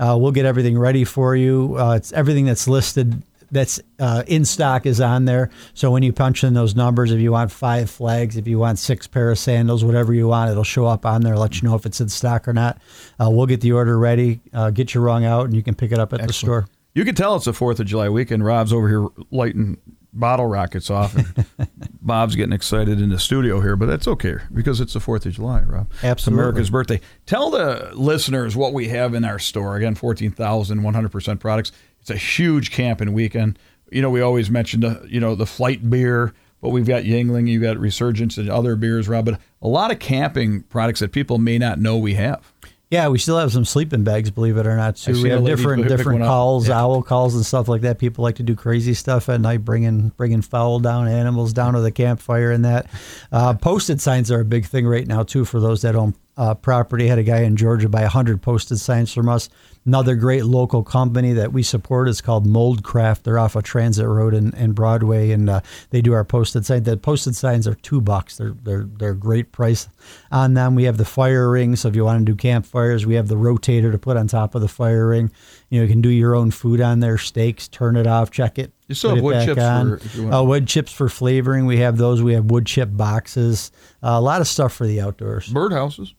Uh, 0.00 0.16
we'll 0.18 0.32
get 0.32 0.46
everything 0.46 0.78
ready 0.78 1.04
for 1.04 1.36
you. 1.36 1.76
Uh, 1.78 1.94
it's 1.94 2.12
everything 2.12 2.46
that's 2.46 2.66
listed 2.66 3.22
that's 3.50 3.80
uh, 4.00 4.24
in 4.26 4.44
stock 4.44 4.86
is 4.86 5.00
on 5.00 5.24
there. 5.24 5.50
So 5.74 5.90
when 5.90 6.02
you 6.02 6.12
punch 6.12 6.42
in 6.42 6.54
those 6.54 6.74
numbers, 6.74 7.12
if 7.12 7.20
you 7.20 7.30
want 7.30 7.52
five 7.52 7.88
flags, 7.88 8.36
if 8.36 8.48
you 8.48 8.58
want 8.58 8.78
six 8.78 9.06
pair 9.06 9.30
of 9.30 9.38
sandals, 9.38 9.84
whatever 9.84 10.12
you 10.12 10.28
want, 10.28 10.50
it'll 10.50 10.64
show 10.64 10.86
up 10.86 11.06
on 11.06 11.20
there, 11.20 11.36
let 11.36 11.60
you 11.60 11.68
know 11.68 11.76
if 11.76 11.86
it's 11.86 12.00
in 12.00 12.08
stock 12.08 12.48
or 12.48 12.52
not. 12.52 12.78
Uh, 13.20 13.30
we'll 13.30 13.46
get 13.46 13.60
the 13.60 13.72
order 13.72 13.98
ready, 13.98 14.40
uh, 14.52 14.70
get 14.70 14.94
your 14.94 15.04
rung 15.04 15.24
out, 15.24 15.44
and 15.46 15.54
you 15.54 15.62
can 15.62 15.74
pick 15.74 15.92
it 15.92 15.98
up 15.98 16.12
at 16.12 16.26
the 16.26 16.32
store. 16.32 16.66
You 16.94 17.04
can 17.04 17.14
tell 17.14 17.36
it's 17.36 17.44
the 17.44 17.52
Fourth 17.52 17.78
of 17.78 17.86
July 17.86 18.08
weekend. 18.08 18.44
Rob's 18.44 18.72
over 18.72 18.88
here 18.88 19.06
lighting 19.30 19.76
bottle 20.18 20.46
rockets 20.46 20.90
off, 20.90 21.14
and 21.14 21.46
Bob's 22.00 22.36
getting 22.36 22.52
excited 22.52 23.00
in 23.00 23.10
the 23.10 23.18
studio 23.18 23.60
here. 23.60 23.76
But 23.76 23.86
that's 23.86 24.08
okay 24.08 24.36
because 24.52 24.80
it's 24.80 24.94
the 24.94 25.00
Fourth 25.00 25.26
of 25.26 25.32
July, 25.32 25.60
Rob. 25.60 25.90
Absolutely. 26.02 26.42
America's 26.42 26.70
birthday. 26.70 27.00
Tell 27.26 27.50
the 27.50 27.90
listeners 27.94 28.56
what 28.56 28.72
we 28.72 28.88
have 28.88 29.14
in 29.14 29.24
our 29.24 29.38
store. 29.38 29.76
Again, 29.76 29.94
fourteen 29.94 30.30
thousand 30.30 30.82
one 30.82 30.94
hundred 30.94 31.12
percent 31.12 31.40
products. 31.40 31.72
It's 32.00 32.10
a 32.10 32.16
huge 32.16 32.70
camping 32.70 33.12
weekend. 33.12 33.58
You 33.90 34.02
know, 34.02 34.10
we 34.10 34.20
always 34.20 34.50
mention 34.50 34.80
the 34.80 34.88
uh, 34.88 35.04
you 35.06 35.20
know 35.20 35.34
the 35.34 35.46
flight 35.46 35.88
beer, 35.88 36.32
but 36.60 36.70
we've 36.70 36.86
got 36.86 37.04
Yuengling, 37.04 37.48
you've 37.48 37.62
got 37.62 37.78
Resurgence, 37.78 38.36
and 38.38 38.48
other 38.48 38.76
beers, 38.76 39.08
Rob. 39.08 39.24
But 39.26 39.40
a 39.62 39.68
lot 39.68 39.90
of 39.90 39.98
camping 39.98 40.62
products 40.64 41.00
that 41.00 41.12
people 41.12 41.38
may 41.38 41.58
not 41.58 41.78
know 41.78 41.96
we 41.96 42.14
have. 42.14 42.52
Yeah, 42.88 43.08
we 43.08 43.18
still 43.18 43.36
have 43.36 43.50
some 43.50 43.64
sleeping 43.64 44.04
bags, 44.04 44.30
believe 44.30 44.56
it 44.56 44.66
or 44.66 44.76
not. 44.76 44.94
Too. 44.94 45.20
We 45.20 45.30
have 45.30 45.44
different 45.44 45.88
different 45.88 46.22
calls, 46.22 46.68
Yeah. 46.68 46.80
owl 46.80 47.02
calls, 47.02 47.34
and 47.34 47.44
stuff 47.44 47.66
like 47.66 47.80
that. 47.80 47.98
People 47.98 48.22
like 48.22 48.36
to 48.36 48.44
do 48.44 48.54
crazy 48.54 48.94
stuff 48.94 49.28
at 49.28 49.40
night, 49.40 49.64
bringing 49.64 50.10
bringing 50.16 50.40
fowl 50.40 50.78
down, 50.78 51.08
animals 51.08 51.52
down 51.52 51.74
to 51.74 51.80
the 51.80 51.90
campfire, 51.90 52.52
and 52.52 52.64
that. 52.64 52.86
Uh, 53.32 53.54
posted 53.54 54.00
signs 54.00 54.30
are 54.30 54.40
a 54.40 54.44
big 54.44 54.66
thing 54.66 54.86
right 54.86 55.06
now 55.06 55.24
too 55.24 55.44
for 55.44 55.58
those 55.58 55.82
that 55.82 55.96
own 55.96 56.14
uh, 56.36 56.54
property. 56.54 57.06
Had 57.06 57.18
a 57.18 57.22
guy 57.22 57.40
in 57.40 57.56
Georgia 57.56 57.88
buy 57.88 58.02
hundred 58.04 58.42
posted 58.42 58.78
signs 58.78 59.12
from 59.12 59.28
us. 59.28 59.48
Another 59.84 60.16
great 60.16 60.44
local 60.44 60.82
company 60.82 61.32
that 61.34 61.52
we 61.52 61.62
support 61.62 62.08
is 62.08 62.20
called 62.20 62.44
Moldcraft. 62.44 63.22
They're 63.22 63.38
off 63.38 63.54
of 63.54 63.62
Transit 63.62 64.04
Road 64.04 64.34
and, 64.34 64.52
and 64.54 64.74
Broadway, 64.74 65.30
and 65.30 65.48
uh, 65.48 65.60
they 65.90 66.00
do 66.02 66.12
our 66.12 66.24
posted 66.24 66.66
signs. 66.66 66.82
The 66.86 66.96
posted 66.96 67.36
signs 67.36 67.68
are 67.68 67.74
two 67.76 68.00
bucks. 68.00 68.36
They're 68.36 68.54
they're 68.64 68.82
they're 68.98 69.10
a 69.10 69.16
great 69.16 69.52
price 69.52 69.88
on 70.32 70.54
them. 70.54 70.74
We 70.74 70.84
have 70.84 70.96
the 70.96 71.04
fire 71.04 71.48
ring, 71.50 71.76
so 71.76 71.88
if 71.88 71.94
you 71.94 72.04
want 72.04 72.18
to 72.18 72.24
do 72.32 72.34
campfires, 72.36 73.06
we 73.06 73.14
have 73.14 73.28
the 73.28 73.36
rotator 73.36 73.92
to 73.92 73.98
put 73.98 74.16
on 74.16 74.26
top 74.26 74.56
of 74.56 74.60
the 74.60 74.66
fire 74.68 75.06
ring. 75.08 75.30
You 75.70 75.78
know, 75.80 75.84
you 75.84 75.92
can 75.92 76.00
do 76.02 76.08
your 76.08 76.34
own 76.34 76.50
food 76.50 76.80
on 76.80 76.98
there, 77.00 77.16
steaks, 77.16 77.68
turn 77.68 77.94
it 77.96 78.06
off, 78.08 78.30
check 78.32 78.58
it. 78.58 78.72
You 78.88 78.94
still 78.96 79.14
have 79.14 79.22
wood 79.24 79.44
chips 79.46 79.62
on. 79.62 79.98
for- 79.98 80.04
if 80.04 80.14
you 80.16 80.22
want- 80.24 80.34
Uh, 80.34 80.42
wood 80.44 80.66
chips 80.66 80.92
for 80.92 81.08
flavoring. 81.08 81.64
We 81.66 81.78
have 81.78 81.96
those. 81.96 82.22
We 82.22 82.34
have 82.34 82.46
wood 82.46 82.66
chip 82.66 82.88
boxes. 82.92 83.70
Uh, 84.02 84.10
a 84.10 84.20
lot 84.20 84.40
of 84.40 84.48
stuff 84.48 84.72
for 84.72 84.86
the 84.86 85.00
outdoors. 85.00 85.48
Birdhouses. 85.48 86.12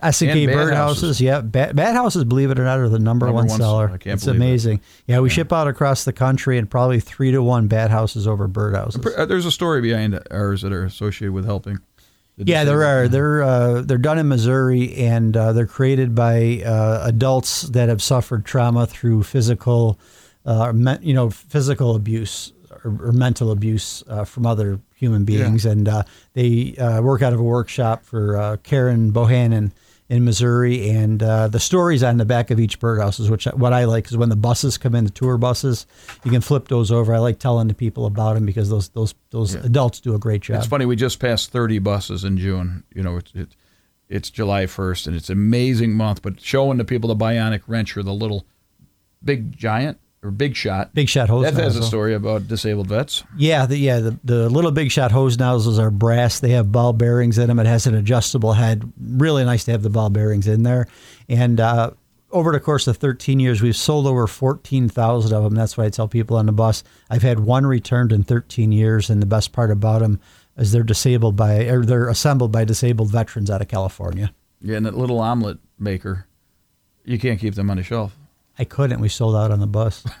S&K 0.00 0.30
And 0.30 0.46
bat 0.46 0.54
bird 0.56 0.74
houses. 0.74 1.02
houses, 1.02 1.20
yeah. 1.20 1.40
Bat, 1.42 1.76
bat 1.76 1.94
houses, 1.94 2.24
believe 2.24 2.50
it 2.50 2.58
or 2.58 2.64
not, 2.64 2.78
are 2.78 2.88
the 2.88 2.98
number, 2.98 3.26
Number 3.26 3.34
one 3.42 3.48
one 3.48 3.58
seller. 3.58 3.90
I 3.90 3.94
it's 4.10 4.24
believe 4.24 4.40
it. 4.40 4.44
amazing. 4.44 4.80
Yeah, 5.06 5.20
we 5.20 5.28
ship 5.28 5.52
out 5.52 5.68
across 5.68 6.04
the 6.04 6.12
country 6.12 6.56
and 6.58 6.70
probably 6.70 6.98
three 7.00 7.30
to 7.32 7.42
one 7.42 7.66
bat 7.68 7.90
houses 7.90 8.26
over 8.26 8.46
bird 8.48 8.74
houses. 8.74 9.04
Uh, 9.04 9.26
There's 9.26 9.44
a 9.46 9.50
story 9.52 9.80
behind 9.82 10.18
ours 10.30 10.62
that 10.62 10.72
are 10.72 10.84
associated 10.84 11.32
with 11.34 11.44
helping. 11.44 11.78
the 12.38 12.44
Yeah, 12.46 12.64
there 12.64 12.82
are. 12.84 13.06
They're 13.08 13.42
uh, 13.42 13.82
they're 13.82 13.98
done 13.98 14.18
in 14.18 14.28
Missouri, 14.28 14.94
and 14.94 15.36
uh, 15.36 15.52
they're 15.52 15.66
created 15.66 16.14
by 16.14 16.62
uh, 16.64 17.02
adults 17.04 17.62
that 17.62 17.90
have 17.90 18.00
suffered 18.02 18.46
trauma 18.46 18.86
through 18.86 19.24
physical, 19.24 19.98
uh, 20.46 20.72
you 21.02 21.12
know, 21.12 21.28
physical 21.28 21.94
abuse 21.96 22.52
or, 22.84 23.08
or 23.08 23.12
mental 23.12 23.50
abuse 23.50 24.02
uh, 24.08 24.24
from 24.24 24.46
other 24.46 24.80
human 24.94 25.24
beings, 25.24 25.64
and 25.66 25.88
uh, 25.88 26.02
they 26.34 26.76
uh, 26.76 27.00
work 27.02 27.22
out 27.22 27.32
of 27.32 27.40
a 27.40 27.42
workshop 27.42 28.04
for 28.04 28.36
uh, 28.36 28.56
Karen 28.58 29.12
Bohannon 29.12 29.72
in 30.08 30.24
Missouri, 30.24 30.90
and 30.90 31.22
uh, 31.22 31.48
the 31.48 31.58
stories 31.58 32.02
on 32.02 32.18
the 32.18 32.24
back 32.26 32.50
of 32.50 32.60
each 32.60 32.78
birdhouse 32.78 33.18
is 33.18 33.30
which 33.30 33.44
what 33.46 33.72
I 33.72 33.84
like 33.84 34.06
is 34.06 34.16
when 34.16 34.28
the 34.28 34.36
buses 34.36 34.76
come 34.76 34.94
in, 34.94 35.04
the 35.04 35.10
tour 35.10 35.38
buses, 35.38 35.86
you 36.22 36.30
can 36.30 36.42
flip 36.42 36.68
those 36.68 36.92
over. 36.92 37.14
I 37.14 37.18
like 37.18 37.38
telling 37.38 37.68
the 37.68 37.74
people 37.74 38.04
about 38.04 38.34
them 38.34 38.44
because 38.44 38.68
those 38.68 38.90
those 38.90 39.14
those 39.30 39.54
adults 39.54 40.00
do 40.00 40.14
a 40.14 40.18
great 40.18 40.42
job. 40.42 40.58
It's 40.58 40.66
funny. 40.66 40.84
We 40.84 40.96
just 40.96 41.18
passed 41.18 41.50
30 41.50 41.78
buses 41.78 42.24
in 42.24 42.36
June. 42.36 42.84
You 42.94 43.02
know, 43.02 43.16
it's 43.16 43.32
it, 43.34 43.56
it's 44.10 44.28
July 44.28 44.64
1st, 44.64 45.06
and 45.06 45.16
it's 45.16 45.30
an 45.30 45.38
amazing 45.38 45.94
month. 45.94 46.20
But 46.20 46.40
showing 46.40 46.76
the 46.76 46.84
people 46.84 47.08
the 47.08 47.16
bionic 47.16 47.62
wrench 47.66 47.96
or 47.96 48.02
the 48.02 48.12
little 48.12 48.44
big 49.24 49.56
giant 49.56 49.98
or 50.22 50.30
Big 50.30 50.54
Shot. 50.54 50.94
Big 50.94 51.08
Shot 51.08 51.28
hose 51.28 51.44
That 51.44 51.54
has 51.54 51.76
a 51.76 51.82
story 51.82 52.14
about 52.14 52.46
disabled 52.46 52.86
vets. 52.86 53.24
Yeah, 53.36 53.66
the, 53.66 53.76
yeah. 53.76 53.98
The, 53.98 54.18
the 54.22 54.48
little 54.48 54.70
Big 54.70 54.90
Shot 54.90 55.10
hose 55.10 55.38
nozzles 55.38 55.78
are 55.78 55.90
brass. 55.90 56.40
They 56.40 56.50
have 56.50 56.70
ball 56.70 56.92
bearings 56.92 57.38
in 57.38 57.48
them. 57.48 57.58
It 57.58 57.66
has 57.66 57.86
an 57.86 57.94
adjustable 57.94 58.52
head. 58.52 58.90
Really 59.00 59.44
nice 59.44 59.64
to 59.64 59.72
have 59.72 59.82
the 59.82 59.90
ball 59.90 60.10
bearings 60.10 60.46
in 60.46 60.62
there. 60.62 60.86
And 61.28 61.58
uh, 61.58 61.90
over 62.30 62.52
the 62.52 62.60
course 62.60 62.86
of 62.86 62.98
13 62.98 63.40
years, 63.40 63.60
we've 63.60 63.76
sold 63.76 64.06
over 64.06 64.26
14,000 64.26 65.34
of 65.34 65.42
them. 65.42 65.54
That's 65.54 65.76
why 65.76 65.84
I 65.84 65.90
tell 65.90 66.08
people 66.08 66.36
on 66.36 66.46
the 66.46 66.52
bus. 66.52 66.84
I've 67.10 67.22
had 67.22 67.40
one 67.40 67.66
returned 67.66 68.12
in 68.12 68.22
13 68.22 68.70
years, 68.70 69.10
and 69.10 69.20
the 69.20 69.26
best 69.26 69.52
part 69.52 69.70
about 69.70 70.00
them 70.00 70.20
is 70.56 70.70
they're 70.70 70.82
disabled 70.82 71.34
by 71.34 71.64
or 71.64 71.84
they're 71.84 72.08
assembled 72.08 72.52
by 72.52 72.64
disabled 72.64 73.10
veterans 73.10 73.50
out 73.50 73.60
of 73.60 73.68
California. 73.68 74.32
Yeah, 74.60 74.76
and 74.76 74.86
that 74.86 74.96
little 74.96 75.18
omelet 75.18 75.58
maker, 75.78 76.26
you 77.04 77.18
can't 77.18 77.40
keep 77.40 77.54
them 77.54 77.70
on 77.70 77.78
the 77.78 77.82
shelf. 77.82 78.16
I 78.58 78.64
couldn't. 78.64 79.00
We 79.00 79.08
sold 79.08 79.34
out 79.34 79.50
on 79.50 79.60
the 79.60 79.66
bus. 79.66 80.04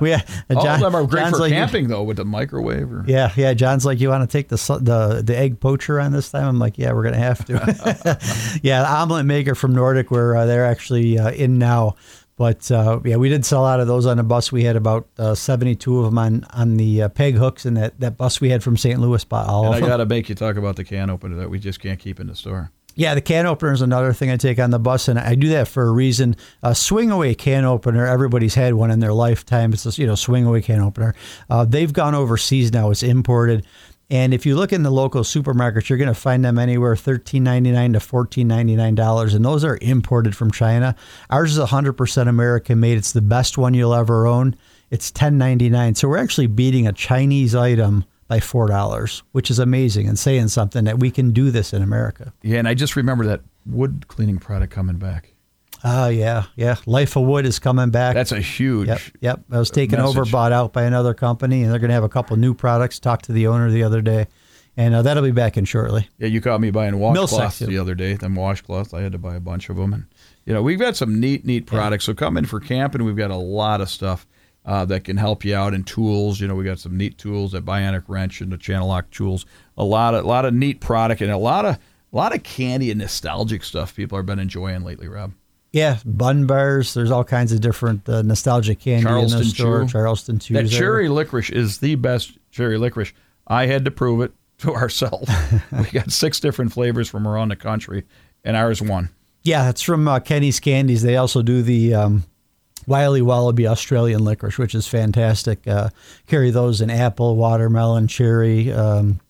we 0.00 0.10
had, 0.10 0.24
All 0.54 0.62
John- 0.62 0.74
of 0.76 0.80
them 0.80 0.94
are 0.94 1.06
great 1.06 1.22
John's 1.22 1.36
for 1.36 1.40
like, 1.40 1.52
camping, 1.52 1.88
though, 1.88 2.02
with 2.02 2.18
the 2.18 2.24
microwave. 2.24 2.92
Or, 2.92 3.04
Yeah, 3.06 3.32
yeah. 3.34 3.54
John's 3.54 3.86
like, 3.86 3.98
you 4.00 4.10
want 4.10 4.28
to 4.28 4.32
take 4.38 4.48
the 4.48 4.56
the 4.80 5.22
the 5.22 5.36
egg 5.36 5.58
poacher 5.58 5.98
on 6.00 6.12
this 6.12 6.30
time? 6.30 6.46
I'm 6.46 6.58
like, 6.58 6.76
yeah, 6.78 6.92
we're 6.92 7.04
gonna 7.04 7.16
have 7.16 7.44
to. 7.46 7.54
yeah, 8.62 8.82
the 8.82 8.90
omelet 8.90 9.24
maker 9.26 9.54
from 9.54 9.74
Nordic, 9.74 10.10
where 10.10 10.36
uh, 10.36 10.46
they're 10.46 10.66
actually 10.66 11.18
uh, 11.18 11.30
in 11.30 11.58
now. 11.58 11.96
But 12.36 12.70
uh, 12.70 13.00
yeah, 13.04 13.16
we 13.16 13.28
did 13.30 13.44
sell 13.44 13.64
out 13.64 13.80
of 13.80 13.88
those 13.88 14.06
on 14.06 14.16
the 14.18 14.22
bus. 14.22 14.52
We 14.52 14.62
had 14.62 14.76
about 14.76 15.08
uh, 15.18 15.34
72 15.34 15.98
of 15.98 16.04
them 16.04 16.18
on 16.18 16.44
on 16.52 16.76
the 16.76 17.02
uh, 17.02 17.08
peg 17.08 17.34
hooks, 17.34 17.64
and 17.66 17.76
that, 17.76 17.98
that 17.98 18.16
bus 18.16 18.40
we 18.40 18.50
had 18.50 18.62
from 18.62 18.76
St. 18.76 19.00
Louis 19.00 19.24
bought 19.24 19.48
all 19.48 19.64
And 19.64 19.74
of 19.74 19.76
I 19.78 19.80
them. 19.80 19.88
got 19.88 19.96
to 19.96 20.06
make 20.06 20.28
you 20.28 20.36
talk 20.36 20.56
about 20.56 20.76
the 20.76 20.84
can 20.84 21.10
opener 21.10 21.34
that 21.36 21.50
we 21.50 21.58
just 21.58 21.80
can't 21.80 21.98
keep 21.98 22.20
in 22.20 22.28
the 22.28 22.36
store. 22.36 22.70
Yeah, 22.98 23.14
the 23.14 23.20
can 23.20 23.46
opener 23.46 23.72
is 23.72 23.80
another 23.80 24.12
thing 24.12 24.28
I 24.28 24.36
take 24.36 24.58
on 24.58 24.70
the 24.70 24.80
bus, 24.80 25.06
and 25.06 25.20
I 25.20 25.36
do 25.36 25.50
that 25.50 25.68
for 25.68 25.84
a 25.84 25.92
reason. 25.92 26.34
A 26.64 26.74
swing 26.74 27.12
away 27.12 27.36
can 27.36 27.64
opener, 27.64 28.04
everybody's 28.04 28.56
had 28.56 28.74
one 28.74 28.90
in 28.90 28.98
their 28.98 29.12
lifetime. 29.12 29.72
It's 29.72 29.86
a 29.86 30.00
you 30.00 30.04
know 30.04 30.16
swing 30.16 30.44
away 30.44 30.62
can 30.62 30.80
opener. 30.80 31.14
Uh, 31.48 31.64
they've 31.64 31.92
gone 31.92 32.16
overseas 32.16 32.72
now; 32.72 32.90
it's 32.90 33.04
imported. 33.04 33.64
And 34.10 34.34
if 34.34 34.44
you 34.44 34.56
look 34.56 34.72
in 34.72 34.82
the 34.82 34.90
local 34.90 35.22
supermarkets, 35.22 35.88
you're 35.88 35.96
going 35.96 36.08
to 36.08 36.14
find 36.14 36.44
them 36.44 36.58
anywhere 36.58 36.96
thirteen 36.96 37.44
ninety 37.44 37.70
nine 37.70 37.92
to 37.92 38.00
fourteen 38.00 38.48
ninety 38.48 38.74
nine 38.74 38.96
dollars, 38.96 39.32
and 39.32 39.44
those 39.44 39.62
are 39.62 39.78
imported 39.80 40.34
from 40.34 40.50
China. 40.50 40.96
Ours 41.30 41.56
is 41.56 41.68
hundred 41.68 41.92
percent 41.92 42.28
American 42.28 42.80
made. 42.80 42.98
It's 42.98 43.12
the 43.12 43.22
best 43.22 43.56
one 43.56 43.74
you'll 43.74 43.94
ever 43.94 44.26
own. 44.26 44.56
It's 44.90 45.12
ten 45.12 45.38
ninety 45.38 45.70
nine, 45.70 45.94
so 45.94 46.08
we're 46.08 46.18
actually 46.18 46.48
beating 46.48 46.88
a 46.88 46.92
Chinese 46.92 47.54
item 47.54 48.06
by 48.28 48.40
four 48.40 48.68
dollars, 48.68 49.22
which 49.32 49.50
is 49.50 49.58
amazing 49.58 50.06
and 50.06 50.18
saying 50.18 50.48
something 50.48 50.84
that 50.84 50.98
we 51.00 51.10
can 51.10 51.32
do 51.32 51.50
this 51.50 51.72
in 51.72 51.82
America. 51.82 52.32
Yeah, 52.42 52.58
and 52.58 52.68
I 52.68 52.74
just 52.74 52.94
remember 52.94 53.26
that 53.26 53.40
wood 53.66 54.04
cleaning 54.08 54.38
product 54.38 54.72
coming 54.72 54.96
back. 54.96 55.34
Oh 55.84 56.08
yeah, 56.08 56.44
yeah. 56.56 56.76
Life 56.86 57.16
of 57.16 57.22
Wood 57.24 57.46
is 57.46 57.58
coming 57.58 57.90
back. 57.90 58.14
That's 58.14 58.32
a 58.32 58.40
huge. 58.40 58.88
yep, 58.88 59.00
yep. 59.20 59.40
I 59.50 59.58
was 59.58 59.70
taken 59.70 60.00
over, 60.00 60.24
bought 60.24 60.52
out 60.52 60.72
by 60.72 60.82
another 60.82 61.14
company, 61.14 61.62
and 61.62 61.72
they're 61.72 61.78
going 61.78 61.88
to 61.88 61.94
have 61.94 62.04
a 62.04 62.08
couple 62.08 62.36
new 62.36 62.52
products. 62.52 62.98
Talked 62.98 63.26
to 63.26 63.32
the 63.32 63.46
owner 63.46 63.70
the 63.70 63.84
other 63.84 64.02
day, 64.02 64.26
and 64.76 64.94
uh, 64.94 65.02
that'll 65.02 65.22
be 65.22 65.30
back 65.30 65.56
in 65.56 65.64
shortly. 65.64 66.08
Yeah, 66.18 66.26
you 66.26 66.40
caught 66.40 66.60
me 66.60 66.70
buying 66.70 66.94
washcloths 66.94 67.64
the 67.64 67.78
other 67.78 67.94
day. 67.94 68.14
Them 68.14 68.34
washcloths, 68.34 68.92
I 68.92 69.02
had 69.02 69.12
to 69.12 69.18
buy 69.18 69.36
a 69.36 69.40
bunch 69.40 69.68
of 69.68 69.76
them, 69.76 69.92
and 69.94 70.06
you 70.46 70.52
know 70.52 70.62
we've 70.62 70.80
got 70.80 70.96
some 70.96 71.20
neat, 71.20 71.44
neat 71.44 71.66
products. 71.66 72.04
So 72.04 72.14
come 72.14 72.36
in 72.36 72.44
for 72.44 72.58
camping. 72.58 73.04
We've 73.04 73.16
got 73.16 73.30
a 73.30 73.36
lot 73.36 73.80
of 73.80 73.88
stuff 73.88 74.26
uh, 74.68 74.84
that 74.84 75.02
can 75.02 75.16
help 75.16 75.46
you 75.46 75.56
out, 75.56 75.72
in 75.72 75.82
tools. 75.82 76.40
You 76.40 76.46
know, 76.46 76.54
we 76.54 76.62
got 76.62 76.78
some 76.78 76.94
neat 76.94 77.16
tools, 77.16 77.52
that 77.52 77.64
Bionic 77.64 78.04
wrench 78.06 78.42
and 78.42 78.52
the 78.52 78.58
channel 78.58 78.86
lock 78.86 79.10
tools. 79.10 79.46
A 79.78 79.84
lot 79.84 80.12
of, 80.12 80.26
a 80.26 80.28
lot 80.28 80.44
of 80.44 80.52
neat 80.52 80.78
product, 80.78 81.22
and 81.22 81.30
a 81.30 81.38
lot 81.38 81.64
of, 81.64 81.76
a 81.76 82.16
lot 82.16 82.34
of 82.34 82.42
candy 82.42 82.90
and 82.90 83.00
nostalgic 83.00 83.64
stuff 83.64 83.96
people 83.96 84.18
have 84.18 84.26
been 84.26 84.38
enjoying 84.38 84.84
lately. 84.84 85.08
Rob, 85.08 85.32
Yeah, 85.72 85.96
bun 86.04 86.44
bars. 86.44 86.92
There's 86.92 87.10
all 87.10 87.24
kinds 87.24 87.50
of 87.50 87.62
different 87.62 88.06
uh, 88.06 88.20
nostalgic 88.20 88.80
candy 88.80 89.08
in 89.08 89.30
the 89.30 89.44
store. 89.44 89.84
Chew. 89.84 89.88
Charleston 89.88 90.38
Chew. 90.38 90.52
that 90.52 90.68
cherry 90.68 91.08
licorice 91.08 91.48
is 91.48 91.78
the 91.78 91.94
best 91.94 92.36
cherry 92.50 92.76
licorice. 92.76 93.14
I 93.46 93.64
had 93.64 93.86
to 93.86 93.90
prove 93.90 94.20
it 94.20 94.32
to 94.58 94.74
ourselves. 94.74 95.32
we 95.72 95.84
got 95.84 96.12
six 96.12 96.40
different 96.40 96.74
flavors 96.74 97.08
from 97.08 97.26
around 97.26 97.48
the 97.48 97.56
country, 97.56 98.04
and 98.44 98.54
ours 98.54 98.82
won. 98.82 99.08
Yeah, 99.44 99.70
it's 99.70 99.80
from 99.80 100.06
uh, 100.06 100.20
Kenny's 100.20 100.60
Candies. 100.60 101.00
They 101.00 101.16
also 101.16 101.40
do 101.40 101.62
the 101.62 101.94
um, 101.94 102.24
Wiley 102.86 103.22
Wallaby 103.22 103.66
Australian 103.66 104.24
licorice, 104.24 104.58
which 104.58 104.74
is 104.74 104.86
fantastic. 104.86 105.66
Uh, 105.66 105.90
carry 106.26 106.50
those 106.50 106.80
in 106.80 106.90
apple, 106.90 107.36
watermelon, 107.36 108.06
cherry, 108.08 108.72
um, 108.72 109.20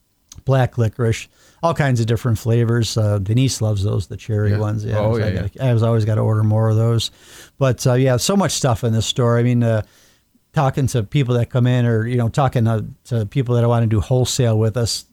black 0.44 0.78
licorice, 0.78 1.28
all 1.62 1.74
kinds 1.74 2.00
of 2.00 2.06
different 2.06 2.38
flavors. 2.38 2.96
Uh, 2.96 3.18
Denise 3.18 3.60
loves 3.60 3.82
those, 3.82 4.06
the 4.06 4.16
cherry 4.16 4.52
Yeah. 4.52 4.58
ones. 4.58 4.84
Oh, 4.86 5.14
so 5.14 5.18
yeah, 5.18 5.26
I, 5.26 5.32
gotta, 5.48 5.64
I 5.64 5.72
was 5.74 5.82
always 5.82 6.04
got 6.04 6.14
to 6.16 6.20
order 6.20 6.44
more 6.44 6.68
of 6.68 6.76
those. 6.76 7.10
But 7.58 7.84
uh, 7.86 7.94
yeah, 7.94 8.16
so 8.16 8.36
much 8.36 8.52
stuff 8.52 8.84
in 8.84 8.92
this 8.92 9.06
store. 9.06 9.38
I 9.38 9.42
mean, 9.42 9.62
uh, 9.62 9.82
talking 10.52 10.86
to 10.88 11.02
people 11.02 11.34
that 11.36 11.50
come 11.50 11.66
in, 11.66 11.84
or 11.84 12.06
you 12.06 12.16
know, 12.16 12.28
talking 12.28 12.64
to, 12.64 12.84
to 13.06 13.26
people 13.26 13.54
that 13.56 13.64
I 13.64 13.66
want 13.66 13.82
to 13.82 13.88
do 13.88 14.00
wholesale 14.00 14.58
with 14.58 14.76
us, 14.76 15.04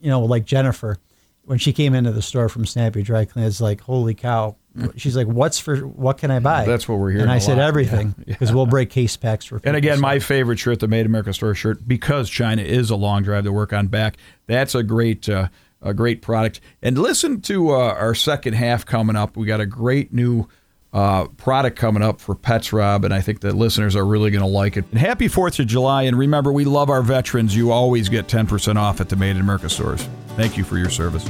you 0.00 0.08
know, 0.08 0.20
like 0.20 0.44
Jennifer, 0.46 0.96
when 1.44 1.58
she 1.58 1.72
came 1.72 1.94
into 1.94 2.10
the 2.12 2.22
store 2.22 2.48
from 2.48 2.64
Snappy 2.64 3.02
Dry 3.02 3.24
Clean, 3.26 3.44
it's 3.44 3.60
like, 3.60 3.80
holy 3.82 4.14
cow. 4.14 4.56
She's 4.96 5.16
like, 5.16 5.26
what's 5.26 5.58
for, 5.58 5.76
what 5.78 6.18
can 6.18 6.30
I 6.30 6.38
buy? 6.38 6.64
That's 6.64 6.88
what 6.88 6.98
we're 6.98 7.10
hearing 7.10 7.22
And 7.24 7.32
I 7.32 7.38
said, 7.38 7.58
lot. 7.58 7.66
everything, 7.66 8.14
Yeah, 8.26 8.34
because 8.34 8.52
we'll 8.52 8.66
break 8.66 8.88
case 8.90 9.16
packs 9.16 9.44
for 9.44 9.56
people. 9.58 9.68
And 9.70 9.76
again, 9.76 9.96
So- 9.96 10.02
my 10.02 10.18
favorite 10.20 10.58
shirt, 10.58 10.78
the 10.80 10.86
Made 10.88 11.00
in 11.00 11.06
America 11.06 11.32
Store 11.32 11.54
shirt, 11.54 11.86
because 11.88 12.30
China 12.30 12.62
is 12.62 12.88
a 12.90 12.96
long 12.96 13.22
drive 13.24 13.44
to 13.44 13.52
work 13.52 13.72
on 13.72 13.88
back. 13.88 14.16
That's 14.46 14.74
a 14.76 14.82
great, 14.82 15.28
uh, 15.28 15.48
a 15.82 15.92
great 15.92 16.22
product. 16.22 16.60
And 16.82 16.96
listen 16.98 17.40
to 17.42 17.70
uh, 17.70 17.74
our 17.94 18.14
second 18.14 18.52
half 18.54 18.86
coming 18.86 19.16
up. 19.16 19.36
We 19.36 19.46
got 19.46 19.60
a 19.60 19.66
great 19.66 20.12
new 20.12 20.46
uh, 20.92 21.26
product 21.36 21.76
coming 21.78 22.02
up 22.02 22.20
for 22.20 22.34
Pets 22.34 22.72
Rob, 22.72 23.04
and 23.04 23.14
I 23.14 23.20
think 23.20 23.40
the 23.40 23.52
listeners 23.52 23.94
are 23.96 24.04
really 24.04 24.30
going 24.30 24.42
to 24.42 24.48
like 24.48 24.76
it. 24.76 24.84
And 24.90 24.98
happy 25.00 25.28
Fourth 25.28 25.58
of 25.60 25.66
July! 25.68 26.02
And 26.02 26.18
remember, 26.18 26.52
we 26.52 26.64
love 26.64 26.90
our 26.90 27.00
veterans. 27.02 27.54
You 27.54 27.70
always 27.70 28.08
get 28.08 28.26
ten 28.26 28.46
percent 28.48 28.76
off 28.76 29.00
at 29.00 29.08
the 29.08 29.14
Made 29.16 29.30
in 29.36 29.36
America 29.40 29.70
stores. 29.70 30.06
Thank 30.36 30.56
you 30.56 30.64
for 30.64 30.78
your 30.78 30.90
service. 30.90 31.28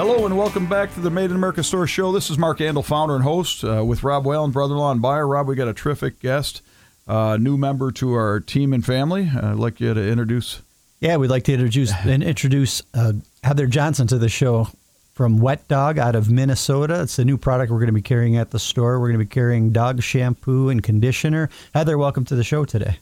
Hello 0.00 0.24
and 0.24 0.38
welcome 0.38 0.66
back 0.66 0.94
to 0.94 1.00
the 1.00 1.10
Made 1.10 1.28
in 1.28 1.36
America 1.36 1.62
Store 1.62 1.86
Show. 1.86 2.10
This 2.10 2.30
is 2.30 2.38
Mark 2.38 2.56
Andol, 2.60 2.82
founder 2.82 3.14
and 3.16 3.22
host, 3.22 3.62
uh, 3.62 3.84
with 3.84 4.02
Rob 4.02 4.24
Whalen, 4.24 4.50
brother-in-law 4.50 4.92
and 4.92 5.02
buyer. 5.02 5.28
Rob, 5.28 5.46
we 5.46 5.54
got 5.54 5.68
a 5.68 5.74
terrific 5.74 6.20
guest, 6.20 6.62
uh, 7.06 7.36
new 7.38 7.58
member 7.58 7.92
to 7.92 8.14
our 8.14 8.40
team 8.40 8.72
and 8.72 8.82
family. 8.82 9.28
Uh, 9.28 9.50
I'd 9.50 9.58
like 9.58 9.78
you 9.78 9.92
to 9.92 10.08
introduce. 10.08 10.62
Yeah, 11.00 11.18
we'd 11.18 11.28
like 11.28 11.44
to 11.44 11.52
introduce 11.52 11.92
and 12.06 12.22
introduce 12.22 12.82
uh, 12.94 13.12
Heather 13.44 13.66
Johnson 13.66 14.06
to 14.06 14.16
the 14.16 14.30
show 14.30 14.68
from 15.12 15.38
Wet 15.38 15.68
Dog 15.68 15.98
out 15.98 16.14
of 16.14 16.30
Minnesota. 16.30 17.02
It's 17.02 17.18
a 17.18 17.24
new 17.26 17.36
product 17.36 17.70
we're 17.70 17.80
going 17.80 17.88
to 17.88 17.92
be 17.92 18.00
carrying 18.00 18.38
at 18.38 18.52
the 18.52 18.58
store. 18.58 18.98
We're 19.00 19.08
going 19.08 19.20
to 19.20 19.26
be 19.26 19.28
carrying 19.28 19.70
dog 19.70 20.02
shampoo 20.02 20.70
and 20.70 20.82
conditioner. 20.82 21.50
Heather, 21.74 21.98
welcome 21.98 22.24
to 22.24 22.34
the 22.34 22.42
show 22.42 22.64
today. 22.64 23.00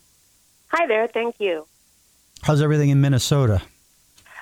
Hi 0.73 0.89
there, 0.89 1.07
thank 1.07 1.39
you. 1.39 1.65
How's 2.43 2.61
everything 2.61 2.89
in 2.89 3.01
Minnesota? 3.01 3.63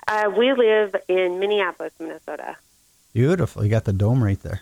Uh, 0.08 0.30
we 0.36 0.52
live 0.52 0.94
in 1.08 1.38
Minneapolis, 1.40 1.92
Minnesota. 1.98 2.56
Beautiful. 3.12 3.64
You 3.64 3.70
got 3.70 3.84
the 3.84 3.92
dome 3.92 4.22
right 4.22 4.40
there. 4.40 4.60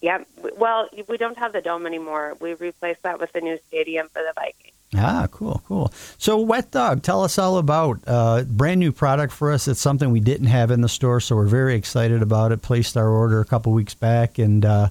Yep. 0.00 0.28
Well, 0.56 0.88
we 1.08 1.16
don't 1.16 1.38
have 1.38 1.52
the 1.52 1.60
dome 1.60 1.86
anymore. 1.86 2.36
We 2.40 2.54
replaced 2.54 3.02
that 3.02 3.18
with 3.18 3.34
a 3.34 3.40
new 3.40 3.58
stadium 3.66 4.08
for 4.08 4.22
the 4.22 4.32
Vikings. 4.34 4.74
Ah, 4.96 5.26
cool, 5.30 5.62
cool. 5.66 5.92
So, 6.16 6.38
Wet 6.38 6.70
Dog, 6.70 7.02
tell 7.02 7.22
us 7.22 7.36
all 7.36 7.58
about 7.58 8.00
uh, 8.06 8.44
brand 8.44 8.80
new 8.80 8.92
product 8.92 9.34
for 9.34 9.52
us. 9.52 9.68
It's 9.68 9.80
something 9.80 10.10
we 10.10 10.20
didn't 10.20 10.46
have 10.46 10.70
in 10.70 10.80
the 10.80 10.88
store, 10.88 11.20
so 11.20 11.36
we're 11.36 11.46
very 11.46 11.74
excited 11.74 12.22
about 12.22 12.52
it. 12.52 12.62
Placed 12.62 12.96
our 12.96 13.08
order 13.08 13.40
a 13.40 13.44
couple 13.44 13.72
weeks 13.72 13.94
back, 13.94 14.38
and 14.38 14.64
uh, 14.64 14.88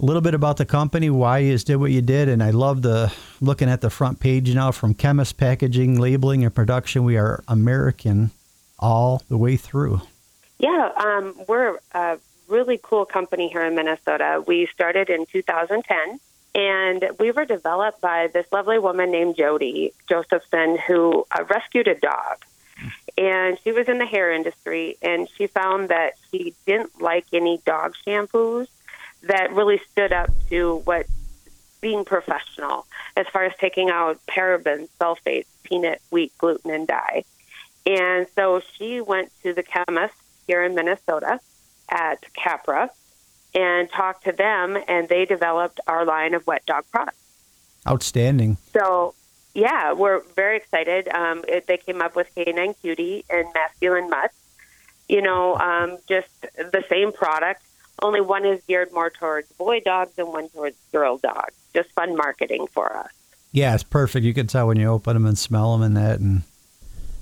a 0.00 0.04
little 0.04 0.22
bit 0.22 0.34
about 0.34 0.56
the 0.56 0.64
company, 0.64 1.08
why 1.08 1.38
you 1.38 1.56
did 1.58 1.76
what 1.76 1.92
you 1.92 2.02
did, 2.02 2.28
and 2.28 2.42
I 2.42 2.50
love 2.50 2.82
the 2.82 3.12
looking 3.40 3.68
at 3.68 3.80
the 3.80 3.90
front 3.90 4.18
page 4.18 4.52
now 4.52 4.72
from 4.72 4.94
chemist, 4.94 5.36
packaging, 5.36 6.00
labeling, 6.00 6.44
and 6.44 6.52
production. 6.52 7.04
We 7.04 7.16
are 7.16 7.44
American 7.46 8.32
all 8.78 9.22
the 9.28 9.38
way 9.38 9.56
through. 9.56 10.00
Yeah, 10.58 10.90
um, 10.96 11.34
we're 11.48 11.78
a 11.92 12.18
really 12.48 12.80
cool 12.82 13.04
company 13.04 13.48
here 13.48 13.64
in 13.64 13.76
Minnesota. 13.76 14.42
We 14.44 14.66
started 14.66 15.10
in 15.10 15.26
2010, 15.26 16.18
and 16.56 17.10
we 17.20 17.30
were 17.30 17.44
developed 17.44 18.00
by 18.00 18.28
this 18.32 18.46
lovely 18.50 18.80
woman 18.80 19.12
named 19.12 19.36
Jody 19.36 19.92
Josephson 20.08 20.76
who 20.88 21.24
uh, 21.30 21.44
rescued 21.44 21.86
a 21.86 21.94
dog. 21.94 22.44
And 23.16 23.56
she 23.62 23.70
was 23.70 23.88
in 23.88 23.98
the 23.98 24.06
hair 24.06 24.32
industry, 24.32 24.96
and 25.00 25.28
she 25.36 25.46
found 25.46 25.90
that 25.90 26.14
she 26.32 26.52
didn't 26.66 27.00
like 27.00 27.26
any 27.32 27.62
dog 27.64 27.94
shampoos 28.04 28.66
that 29.28 29.52
really 29.52 29.80
stood 29.90 30.12
up 30.12 30.30
to 30.50 30.78
what 30.84 31.06
being 31.80 32.04
professional 32.04 32.86
as 33.16 33.26
far 33.28 33.44
as 33.44 33.52
taking 33.58 33.90
out 33.90 34.18
parabens, 34.26 34.88
sulfates, 35.00 35.46
peanut, 35.64 36.00
wheat, 36.10 36.32
gluten, 36.38 36.70
and 36.70 36.86
dye. 36.86 37.24
And 37.86 38.26
so 38.34 38.62
she 38.76 39.00
went 39.00 39.30
to 39.42 39.52
the 39.52 39.62
chemist 39.62 40.14
here 40.46 40.62
in 40.64 40.74
Minnesota 40.74 41.40
at 41.88 42.24
Capra 42.34 42.90
and 43.54 43.90
talked 43.90 44.24
to 44.24 44.32
them, 44.32 44.78
and 44.88 45.08
they 45.08 45.26
developed 45.26 45.80
our 45.86 46.04
line 46.04 46.34
of 46.34 46.46
wet 46.46 46.64
dog 46.66 46.84
products. 46.90 47.18
Outstanding. 47.86 48.56
So, 48.72 49.14
yeah, 49.54 49.92
we're 49.92 50.20
very 50.34 50.56
excited. 50.56 51.08
Um, 51.08 51.44
it, 51.46 51.66
they 51.66 51.76
came 51.76 52.00
up 52.00 52.16
with 52.16 52.28
Canine 52.34 52.74
Cutie 52.74 53.24
and 53.28 53.46
Masculine 53.54 54.08
Mutts. 54.08 54.34
You 55.08 55.20
know, 55.20 55.56
um, 55.56 55.98
just 56.08 56.28
the 56.56 56.82
same 56.88 57.12
product, 57.12 57.62
only 58.02 58.20
one 58.20 58.44
is 58.44 58.62
geared 58.66 58.92
more 58.92 59.10
towards 59.10 59.50
boy 59.52 59.80
dogs 59.80 60.18
and 60.18 60.28
one 60.28 60.48
towards 60.48 60.76
girl 60.92 61.18
dogs. 61.18 61.54
Just 61.74 61.90
fun 61.92 62.16
marketing 62.16 62.66
for 62.72 62.96
us. 62.96 63.10
Yeah, 63.52 63.74
it's 63.74 63.84
perfect. 63.84 64.24
You 64.24 64.34
can 64.34 64.46
tell 64.46 64.66
when 64.66 64.78
you 64.78 64.88
open 64.88 65.14
them 65.14 65.26
and 65.26 65.38
smell 65.38 65.72
them 65.72 65.82
and 65.82 65.96
that. 65.96 66.20
And 66.20 66.42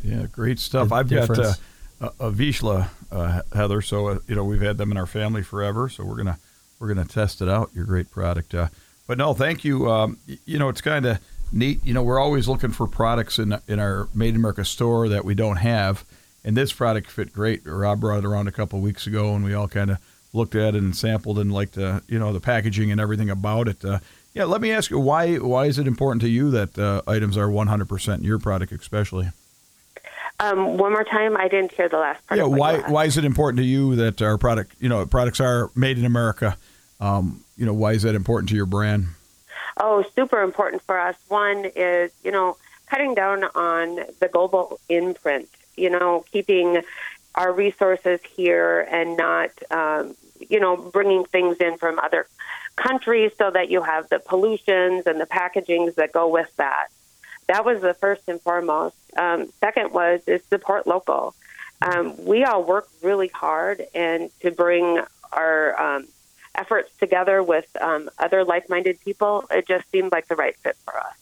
Yeah, 0.02 0.26
great 0.32 0.58
stuff. 0.58 0.92
I've 0.92 1.08
got 1.08 1.38
uh, 1.38 1.52
a, 2.00 2.06
a 2.20 2.32
Vizsla, 2.32 2.88
uh, 3.10 3.42
Heather. 3.54 3.82
So 3.82 4.08
uh, 4.08 4.18
you 4.26 4.34
know 4.34 4.44
we've 4.44 4.62
had 4.62 4.78
them 4.78 4.90
in 4.90 4.96
our 4.96 5.06
family 5.06 5.42
forever. 5.42 5.88
So 5.88 6.04
we're 6.04 6.16
gonna 6.16 6.38
we're 6.78 6.88
gonna 6.88 7.04
test 7.04 7.42
it 7.42 7.48
out. 7.48 7.70
Your 7.74 7.84
great 7.84 8.10
product. 8.10 8.54
Uh, 8.54 8.68
but 9.06 9.18
no, 9.18 9.34
thank 9.34 9.64
you. 9.64 9.90
Um, 9.90 10.18
you 10.46 10.58
know 10.58 10.68
it's 10.68 10.80
kind 10.80 11.04
of 11.04 11.18
neat. 11.52 11.84
You 11.84 11.92
know 11.92 12.02
we're 12.02 12.20
always 12.20 12.48
looking 12.48 12.70
for 12.70 12.86
products 12.86 13.38
in 13.38 13.58
in 13.68 13.78
our 13.78 14.08
Made 14.14 14.30
in 14.30 14.36
America 14.36 14.64
store 14.64 15.08
that 15.10 15.24
we 15.24 15.34
don't 15.34 15.56
have, 15.56 16.04
and 16.44 16.56
this 16.56 16.72
product 16.72 17.10
fit 17.10 17.32
great. 17.32 17.60
Rob 17.66 18.00
brought 18.00 18.20
it 18.20 18.24
around 18.24 18.48
a 18.48 18.52
couple 18.52 18.78
of 18.78 18.82
weeks 18.82 19.06
ago, 19.06 19.34
and 19.34 19.44
we 19.44 19.52
all 19.52 19.68
kind 19.68 19.90
of 19.90 19.98
looked 20.32 20.54
at 20.54 20.74
and 20.74 20.96
sampled 20.96 21.38
and 21.38 21.52
liked 21.52 21.76
uh, 21.78 22.00
you 22.08 22.18
know 22.18 22.32
the 22.32 22.40
packaging 22.40 22.90
and 22.90 23.00
everything 23.00 23.30
about 23.30 23.68
it. 23.68 23.84
Uh, 23.84 23.98
yeah, 24.34 24.44
let 24.44 24.60
me 24.60 24.70
ask 24.70 24.90
you 24.90 24.98
why 24.98 25.36
why 25.36 25.66
is 25.66 25.78
it 25.78 25.86
important 25.86 26.22
to 26.22 26.28
you 26.28 26.50
that 26.50 26.78
uh, 26.78 27.02
items 27.06 27.36
are 27.36 27.48
100% 27.48 28.22
your 28.22 28.38
product, 28.38 28.72
especially? 28.72 29.30
Um, 30.40 30.76
one 30.76 30.92
more 30.92 31.04
time, 31.04 31.36
I 31.36 31.46
didn't 31.48 31.72
hear 31.72 31.88
the 31.88 31.98
last 31.98 32.26
part. 32.26 32.38
Yeah, 32.38 32.44
of 32.44 32.52
what 32.52 32.74
you 32.76 32.82
why 32.82 32.90
why 32.90 33.04
is 33.04 33.16
it 33.16 33.24
important 33.24 33.58
to 33.58 33.64
you 33.64 33.96
that 33.96 34.20
our 34.22 34.38
product, 34.38 34.74
you 34.80 34.88
know, 34.88 35.06
products 35.06 35.40
are 35.40 35.70
made 35.74 35.98
in 35.98 36.04
America? 36.04 36.56
Um, 37.00 37.44
you 37.56 37.66
know, 37.66 37.74
why 37.74 37.92
is 37.92 38.02
that 38.02 38.14
important 38.14 38.48
to 38.50 38.56
your 38.56 38.66
brand? 38.66 39.06
Oh, 39.76 40.04
super 40.14 40.42
important 40.42 40.82
for 40.82 40.98
us. 40.98 41.16
One 41.28 41.64
is, 41.76 42.10
you 42.24 42.30
know, 42.30 42.56
cutting 42.86 43.14
down 43.14 43.44
on 43.54 44.00
the 44.20 44.28
global 44.28 44.78
imprint, 44.88 45.48
you 45.76 45.90
know, 45.90 46.24
keeping 46.30 46.82
our 47.34 47.52
resources 47.52 48.20
here 48.36 48.80
and 48.90 49.16
not, 49.16 49.50
um, 49.70 50.14
you 50.38 50.60
know, 50.60 50.76
bringing 50.76 51.24
things 51.24 51.56
in 51.58 51.78
from 51.78 51.98
other 51.98 52.26
countries 52.76 53.32
so 53.38 53.50
that 53.50 53.70
you 53.70 53.82
have 53.82 54.08
the 54.08 54.18
pollutions 54.18 55.06
and 55.06 55.20
the 55.20 55.26
packagings 55.26 55.94
that 55.96 56.12
go 56.12 56.28
with 56.28 56.54
that. 56.56 56.88
That 57.48 57.64
was 57.64 57.80
the 57.82 57.94
first 57.94 58.22
and 58.28 58.40
foremost. 58.40 58.96
Um, 59.16 59.52
second 59.60 59.92
was 59.92 60.20
is 60.26 60.42
support 60.48 60.86
local. 60.86 61.34
Um, 61.82 62.24
we 62.24 62.44
all 62.44 62.62
work 62.62 62.88
really 63.02 63.28
hard 63.28 63.84
and 63.94 64.30
to 64.40 64.50
bring 64.50 65.00
our 65.32 65.80
um, 65.80 66.08
efforts 66.54 66.90
together 66.98 67.42
with 67.42 67.66
um, 67.80 68.10
other 68.18 68.44
like-minded 68.44 69.00
people, 69.00 69.44
it 69.50 69.66
just 69.66 69.90
seemed 69.90 70.12
like 70.12 70.28
the 70.28 70.36
right 70.36 70.56
fit 70.56 70.76
for 70.84 70.96
us. 70.98 71.21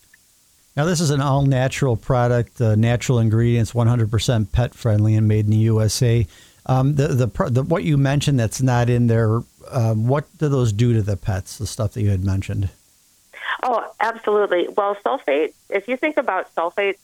Now 0.77 0.85
this 0.85 1.01
is 1.01 1.11
an 1.11 1.21
all 1.21 1.43
natural 1.43 1.97
product, 1.97 2.61
uh, 2.61 2.75
natural 2.75 3.19
ingredients, 3.19 3.73
100% 3.73 4.53
pet 4.53 4.75
friendly 4.75 5.15
and 5.15 5.27
made 5.27 5.47
in 5.47 5.51
the 5.51 5.57
USA. 5.59 6.27
Um, 6.67 6.95
the, 6.95 7.09
the 7.09 7.51
the 7.51 7.63
what 7.63 7.85
you 7.85 7.97
mentioned 7.97 8.39
that's 8.39 8.63
not 8.63 8.91
in 8.91 9.07
there. 9.07 9.43
Um, 9.71 10.07
what 10.07 10.27
do 10.39 10.49
those 10.49 10.73
do 10.73 10.93
to 10.93 11.03
the 11.03 11.17
pets? 11.17 11.59
The 11.59 11.67
stuff 11.67 11.95
that 11.95 12.03
you 12.03 12.11
had 12.11 12.25
mentioned. 12.25 12.69
Oh, 13.63 13.91
absolutely. 14.01 14.69
Well, 14.69 14.97
sulfate, 15.05 15.53
if 15.69 15.89
you 15.89 15.97
think 15.97 16.17
about 16.17 16.55
sulfate, 16.55 16.97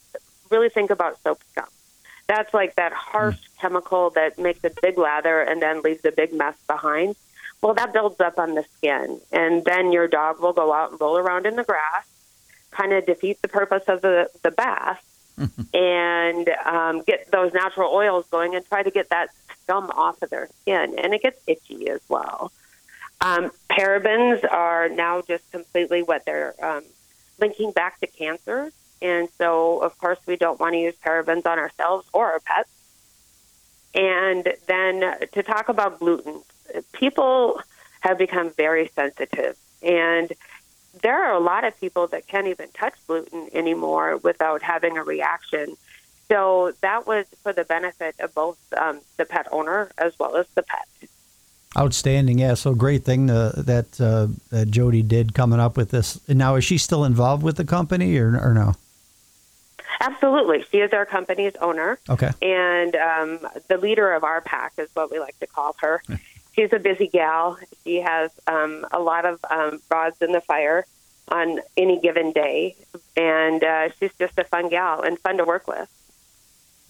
really 0.51 0.69
think 0.69 0.91
about 0.91 1.21
soap 1.23 1.41
scum. 1.53 1.67
That's 2.27 2.53
like 2.53 2.75
that 2.77 2.93
harsh 2.93 3.39
chemical 3.61 4.11
that 4.11 4.39
makes 4.39 4.65
a 4.65 4.71
big 4.83 4.99
lather 4.99 5.41
and 5.41 5.63
then 5.63 5.83
leaves 5.83 6.05
a 6.05 6.13
big 6.13 6.33
mess 6.33 6.57
behind. 6.67 7.17
Well, 7.63 7.75
that 7.75 7.93
builds 7.93 8.21
up 8.21 8.39
on 8.39 8.55
the 8.55 8.65
skin, 8.77 9.21
and 9.33 9.65
then 9.65 9.91
your 9.91 10.09
dog 10.09 10.41
will 10.41 10.53
go 10.53 10.73
out 10.73 10.93
and 10.93 11.01
roll 11.01 11.17
around 11.17 11.47
in 11.47 11.57
the 11.57 11.65
grass, 11.65 12.07
kind 12.77 12.93
of 12.93 13.07
defeat 13.07 13.41
the 13.43 13.49
purpose 13.49 13.85
of 13.89 14.03
the, 14.03 14.29
the 14.43 14.51
bath, 14.51 15.03
and 15.75 16.49
um, 16.65 17.03
get 17.03 17.31
those 17.31 17.53
natural 17.53 17.93
oils 17.93 18.27
going 18.31 18.55
and 18.55 18.65
try 18.67 18.83
to 18.83 18.91
get 18.91 19.11
that 19.11 19.29
scum 19.63 19.91
off 19.95 20.23
of 20.23 20.31
their 20.31 20.49
skin. 20.63 20.99
And 20.99 21.13
it 21.13 21.23
gets 21.23 21.41
itchy 21.47 21.89
as 21.89 22.01
well. 22.09 22.53
Um, 23.21 23.51
parabens 23.71 24.51
are 24.51 24.89
now 24.89 25.23
just 25.23 25.51
completely 25.51 26.03
what 26.03 26.25
they're 26.25 26.55
um, 26.63 26.85
linking 27.39 27.73
back 27.73 28.01
to 28.01 28.07
cancer. 28.07 28.73
And 29.03 29.29
so, 29.37 29.81
of 29.81 29.99
course, 29.99 30.19
we 30.27 30.37
don't 30.37 30.59
want 30.59 30.73
to 30.73 30.79
use 30.79 30.95
parabens 31.05 31.47
on 31.47 31.59
ourselves 31.59 32.09
or 32.13 32.33
our 32.33 32.41
pets. 32.41 32.71
And 33.95 34.53
then 34.67 35.01
to 35.33 35.43
talk 35.43 35.69
about 35.69 35.99
gluten, 35.99 36.43
people 36.93 37.61
have 38.01 38.19
become 38.19 38.51
very 38.51 38.91
sensitive. 38.95 39.57
And 39.83 40.33
there 41.03 41.25
are 41.25 41.35
a 41.35 41.41
lot 41.41 41.65
of 41.65 41.79
people 41.81 42.07
that 42.09 42.27
can't 42.27 42.47
even 42.47 42.69
touch 42.71 42.95
gluten 43.07 43.49
anymore 43.53 44.17
without 44.19 44.63
having 44.63 44.97
a 44.97 45.03
reaction. 45.03 45.77
So 46.29 46.73
that 46.81 47.07
was 47.07 47.27
for 47.43 47.53
the 47.53 47.65
benefit 47.65 48.17
of 48.21 48.35
both 48.35 48.59
um, 48.77 49.01
the 49.17 49.25
pet 49.25 49.47
owner 49.53 49.91
as 49.99 50.19
well 50.19 50.37
as 50.37 50.47
the 50.55 50.63
pet. 50.63 50.89
Outstanding, 51.79 52.39
yeah. 52.39 52.55
So 52.55 52.75
great 52.75 53.05
thing 53.05 53.27
to, 53.29 53.53
that 53.57 54.01
uh, 54.01 54.29
that 54.51 54.71
Jody 54.71 55.03
did 55.03 55.35
coming 55.35 55.61
up 55.61 55.77
with 55.77 55.91
this. 55.91 56.19
And 56.27 56.39
now, 56.39 56.55
is 56.55 56.65
she 56.65 56.79
still 56.79 57.05
involved 57.05 57.43
with 57.43 57.57
the 57.57 57.67
company 57.67 58.17
or, 58.17 58.39
or 58.41 58.55
no? 58.55 58.75
Absolutely. 60.01 60.65
She 60.71 60.79
is 60.79 60.93
our 60.93 61.07
company's 61.07 61.55
owner. 61.61 61.99
Okay. 62.09 62.31
And 62.43 62.97
um, 62.97 63.39
the 63.69 63.77
leader 63.77 64.13
of 64.13 64.25
our 64.25 64.41
pack 64.41 64.73
is 64.79 64.89
what 64.95 65.11
we 65.11 65.19
like 65.19 65.39
to 65.41 65.47
call 65.47 65.77
her. 65.81 66.03
She's 66.57 66.73
a 66.73 66.79
busy 66.79 67.07
gal. 67.09 67.59
She 67.85 67.97
has 68.01 68.31
um, 68.47 68.87
a 68.91 68.99
lot 68.99 69.25
of 69.27 69.45
um, 69.51 69.81
rods 69.91 70.21
in 70.23 70.33
the 70.33 70.41
fire 70.41 70.87
on 71.29 71.61
any 71.77 72.01
given 72.01 72.33
day. 72.33 72.75
And 73.17 73.63
uh, 73.63 73.91
she's 74.01 74.13
just 74.19 74.39
a 74.39 74.45
fun 74.45 74.69
gal 74.71 75.03
and 75.03 75.19
fun 75.19 75.37
to 75.37 75.45
work 75.45 75.69
with. 75.69 75.89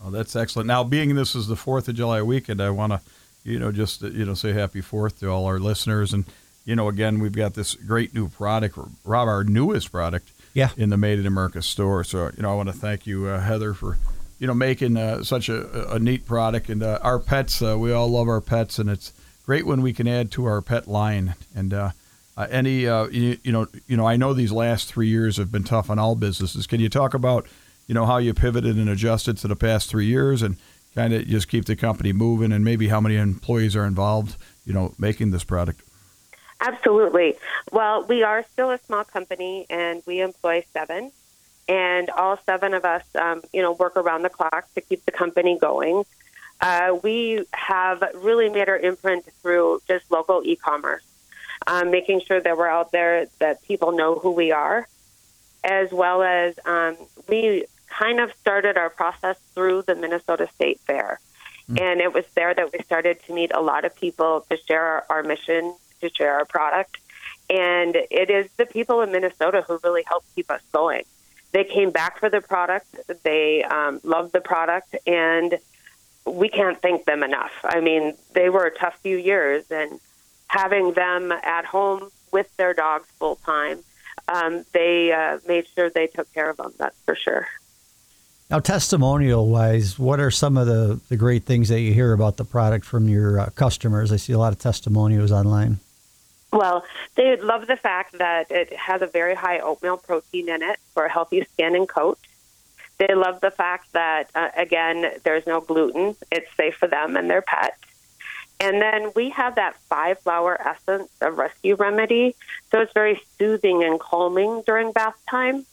Oh, 0.02 0.10
that's 0.10 0.36
excellent. 0.36 0.66
Now, 0.68 0.84
being 0.84 1.14
this 1.14 1.34
is 1.34 1.46
the 1.48 1.56
Fourth 1.56 1.88
of 1.88 1.94
July 1.96 2.22
weekend, 2.22 2.60
I 2.60 2.70
want 2.70 2.92
to, 2.92 3.00
you 3.44 3.58
know, 3.58 3.72
just 3.72 4.02
you 4.02 4.24
know, 4.24 4.34
say 4.34 4.52
Happy 4.52 4.80
Fourth 4.80 5.20
to 5.20 5.28
all 5.30 5.46
our 5.46 5.58
listeners. 5.58 6.12
And 6.12 6.24
you 6.64 6.76
know, 6.76 6.88
again, 6.88 7.18
we've 7.20 7.32
got 7.32 7.54
this 7.54 7.74
great 7.74 8.12
new 8.14 8.28
product, 8.28 8.76
Rob, 9.04 9.28
our 9.28 9.42
newest 9.44 9.90
product, 9.92 10.30
Yeah. 10.52 10.70
in 10.76 10.90
the 10.90 10.96
Made 10.96 11.18
in 11.20 11.26
America 11.26 11.62
store. 11.62 12.02
So, 12.04 12.26
you 12.36 12.42
know, 12.42 12.50
I 12.52 12.54
want 12.56 12.68
to 12.68 12.74
thank 12.74 13.06
you, 13.06 13.26
uh, 13.26 13.40
Heather, 13.40 13.72
for 13.72 13.98
you 14.38 14.46
know 14.46 14.52
making 14.54 14.96
uh, 14.98 15.22
such 15.24 15.48
a, 15.48 15.92
a 15.94 15.98
neat 15.98 16.26
product. 16.26 16.68
And 16.68 16.82
uh, 16.82 16.98
our 17.02 17.18
pets, 17.18 17.62
uh, 17.62 17.78
we 17.78 17.90
all 17.92 18.08
love 18.08 18.28
our 18.28 18.40
pets, 18.42 18.78
and 18.78 18.90
it's 18.90 19.12
great 19.46 19.64
when 19.64 19.80
we 19.80 19.92
can 19.92 20.06
add 20.08 20.30
to 20.32 20.44
our 20.44 20.60
pet 20.60 20.88
line. 20.88 21.34
And 21.54 21.72
uh, 21.72 21.90
uh, 22.36 22.48
any, 22.50 22.86
uh, 22.86 23.06
you, 23.06 23.38
you 23.42 23.52
know, 23.52 23.66
you 23.86 23.96
know, 23.96 24.06
I 24.06 24.16
know 24.16 24.34
these 24.34 24.52
last 24.52 24.92
three 24.92 25.08
years 25.08 25.38
have 25.38 25.50
been 25.50 25.64
tough 25.64 25.88
on 25.88 25.98
all 25.98 26.16
businesses. 26.16 26.66
Can 26.66 26.80
you 26.80 26.88
talk 26.88 27.14
about, 27.14 27.46
you 27.86 27.94
know, 27.94 28.04
how 28.04 28.18
you 28.18 28.34
pivoted 28.34 28.76
and 28.76 28.88
adjusted 28.88 29.38
to 29.38 29.48
the 29.48 29.56
past 29.56 29.88
three 29.88 30.06
years, 30.06 30.42
and 30.42 30.56
kind 30.94 31.14
of 31.14 31.26
just 31.26 31.48
keep 31.48 31.66
the 31.66 31.76
company 31.76 32.12
moving, 32.12 32.52
and 32.52 32.64
maybe 32.64 32.88
how 32.88 33.00
many 33.00 33.16
employees 33.16 33.76
are 33.76 33.86
involved, 33.86 34.36
you 34.64 34.72
know, 34.72 34.92
making 34.98 35.30
this 35.30 35.44
product? 35.44 35.80
Absolutely. 36.60 37.36
Well, 37.70 38.04
we 38.04 38.22
are 38.22 38.44
still 38.52 38.70
a 38.70 38.78
small 38.86 39.04
company 39.04 39.66
and 39.68 40.02
we 40.06 40.20
employ 40.20 40.64
seven. 40.72 41.12
And 41.68 42.10
all 42.10 42.38
seven 42.46 42.74
of 42.74 42.84
us, 42.84 43.02
um, 43.14 43.42
you 43.52 43.60
know, 43.60 43.72
work 43.72 43.96
around 43.96 44.22
the 44.22 44.30
clock 44.30 44.72
to 44.74 44.80
keep 44.80 45.04
the 45.04 45.12
company 45.12 45.58
going. 45.58 46.04
Uh, 46.60 46.98
we 47.02 47.44
have 47.52 48.02
really 48.14 48.48
made 48.48 48.68
our 48.68 48.78
imprint 48.78 49.24
through 49.42 49.80
just 49.86 50.10
local 50.10 50.42
e-commerce, 50.44 51.04
um, 51.66 51.90
making 51.90 52.20
sure 52.20 52.40
that 52.40 52.56
we're 52.56 52.68
out 52.68 52.92
there, 52.92 53.26
that 53.38 53.62
people 53.62 53.92
know 53.92 54.14
who 54.16 54.30
we 54.30 54.52
are, 54.52 54.88
as 55.62 55.92
well 55.92 56.22
as 56.22 56.58
um, 56.64 56.96
we 57.28 57.64
kind 57.88 58.20
of 58.20 58.32
started 58.40 58.76
our 58.76 58.90
process 58.90 59.36
through 59.54 59.82
the 59.82 59.94
Minnesota 59.94 60.48
State 60.54 60.80
Fair. 60.80 61.20
And 61.68 62.00
it 62.00 62.12
was 62.12 62.24
there 62.36 62.54
that 62.54 62.72
we 62.72 62.78
started 62.84 63.20
to 63.24 63.34
meet 63.34 63.50
a 63.52 63.60
lot 63.60 63.84
of 63.84 63.94
people 63.96 64.46
to 64.48 64.56
share 64.68 64.82
our, 64.82 65.06
our 65.10 65.22
mission, 65.24 65.74
to 66.00 66.10
share 66.10 66.34
our 66.34 66.44
product. 66.44 66.98
And 67.50 67.96
it 67.96 68.30
is 68.30 68.48
the 68.56 68.66
people 68.66 69.02
in 69.02 69.10
Minnesota 69.10 69.64
who 69.66 69.80
really 69.82 70.04
helped 70.06 70.32
keep 70.36 70.48
us 70.50 70.62
going. 70.72 71.02
They 71.50 71.64
came 71.64 71.90
back 71.90 72.20
for 72.20 72.30
the 72.30 72.40
product, 72.40 72.86
they 73.24 73.64
um, 73.64 74.00
loved 74.04 74.32
the 74.32 74.40
product, 74.40 74.94
and 75.06 75.58
we 76.26 76.48
can't 76.48 76.80
thank 76.80 77.04
them 77.04 77.22
enough. 77.22 77.52
I 77.64 77.80
mean, 77.80 78.14
they 78.34 78.50
were 78.50 78.66
a 78.66 78.70
tough 78.70 78.98
few 79.02 79.16
years, 79.16 79.64
and 79.70 80.00
having 80.48 80.92
them 80.92 81.32
at 81.32 81.64
home 81.64 82.10
with 82.32 82.54
their 82.56 82.74
dogs 82.74 83.06
full 83.18 83.36
time, 83.36 83.82
um, 84.28 84.64
they 84.72 85.12
uh, 85.12 85.38
made 85.46 85.66
sure 85.68 85.88
they 85.88 86.08
took 86.08 86.32
care 86.34 86.50
of 86.50 86.56
them, 86.56 86.72
that's 86.78 86.98
for 87.04 87.14
sure. 87.14 87.46
Now, 88.50 88.60
testimonial 88.60 89.48
wise, 89.48 89.98
what 89.98 90.20
are 90.20 90.30
some 90.30 90.56
of 90.56 90.66
the, 90.66 91.00
the 91.08 91.16
great 91.16 91.44
things 91.44 91.68
that 91.68 91.80
you 91.80 91.92
hear 91.92 92.12
about 92.12 92.36
the 92.36 92.44
product 92.44 92.84
from 92.84 93.08
your 93.08 93.40
uh, 93.40 93.50
customers? 93.50 94.12
I 94.12 94.16
see 94.16 94.32
a 94.32 94.38
lot 94.38 94.52
of 94.52 94.58
testimonials 94.60 95.32
online. 95.32 95.80
Well, 96.52 96.84
they 97.16 97.36
love 97.36 97.66
the 97.66 97.76
fact 97.76 98.18
that 98.18 98.50
it 98.50 98.72
has 98.74 99.02
a 99.02 99.06
very 99.06 99.34
high 99.34 99.58
oatmeal 99.58 99.96
protein 99.96 100.48
in 100.48 100.62
it 100.62 100.78
for 100.94 101.04
a 101.04 101.10
healthy 101.10 101.44
skin 101.52 101.74
and 101.74 101.88
coat. 101.88 102.18
They 102.98 103.14
love 103.14 103.40
the 103.40 103.50
fact 103.50 103.92
that, 103.92 104.30
uh, 104.34 104.50
again, 104.56 105.12
there's 105.24 105.46
no 105.46 105.60
gluten. 105.60 106.16
It's 106.30 106.48
safe 106.56 106.76
for 106.76 106.88
them 106.88 107.16
and 107.16 107.28
their 107.28 107.42
pet. 107.42 107.76
And 108.58 108.80
then 108.80 109.12
we 109.14 109.28
have 109.30 109.56
that 109.56 109.76
five 109.82 110.18
flower 110.20 110.58
essence 110.66 111.10
of 111.20 111.36
rescue 111.36 111.74
remedy. 111.74 112.34
So 112.70 112.80
it's 112.80 112.92
very 112.94 113.20
soothing 113.38 113.84
and 113.84 114.00
calming 114.00 114.62
during 114.66 114.92
bath 114.92 115.16
time. 115.28 115.66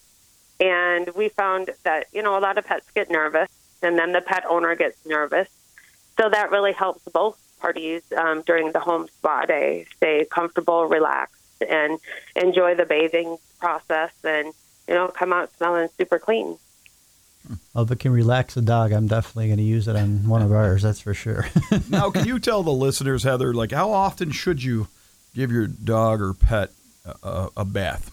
And 0.59 1.09
we 1.15 1.29
found 1.29 1.69
that, 1.83 2.07
you 2.11 2.21
know, 2.21 2.37
a 2.37 2.41
lot 2.41 2.57
of 2.57 2.65
pets 2.65 2.89
get 2.93 3.09
nervous 3.09 3.49
and 3.81 3.97
then 3.97 4.11
the 4.11 4.21
pet 4.21 4.43
owner 4.49 4.75
gets 4.75 5.05
nervous. 5.05 5.49
So 6.19 6.29
that 6.29 6.51
really 6.51 6.73
helps 6.73 7.03
both 7.05 7.39
parties 7.59 8.01
um, 8.17 8.41
during 8.41 8.71
the 8.73 8.79
home 8.79 9.07
spa 9.07 9.45
day 9.45 9.85
stay 9.95 10.25
comfortable, 10.29 10.85
relaxed, 10.85 11.63
and 11.67 11.99
enjoy 12.35 12.75
the 12.75 12.85
bathing 12.85 13.37
process 13.59 14.11
and, 14.23 14.53
you 14.87 14.93
know, 14.93 15.07
come 15.07 15.31
out 15.31 15.55
smelling 15.57 15.87
super 15.97 16.19
clean. 16.19 16.57
Well, 17.73 17.85
if 17.85 17.91
it 17.91 17.99
can 17.99 18.11
relax 18.11 18.55
a 18.55 18.61
dog, 18.61 18.91
I'm 18.91 19.07
definitely 19.07 19.47
going 19.47 19.57
to 19.57 19.63
use 19.63 19.87
it 19.87 19.95
on 19.95 20.27
one 20.27 20.43
of 20.43 20.51
ours. 20.51 20.83
That's 20.83 20.99
for 20.99 21.13
sure. 21.13 21.47
now, 21.89 22.11
can 22.11 22.25
you 22.25 22.39
tell 22.39 22.61
the 22.61 22.71
listeners, 22.71 23.23
Heather, 23.23 23.53
like 23.53 23.71
how 23.71 23.91
often 23.91 24.31
should 24.31 24.63
you 24.63 24.87
give 25.33 25.51
your 25.51 25.65
dog 25.67 26.21
or 26.21 26.33
pet 26.33 26.69
a, 27.23 27.49
a 27.57 27.65
bath? 27.65 28.11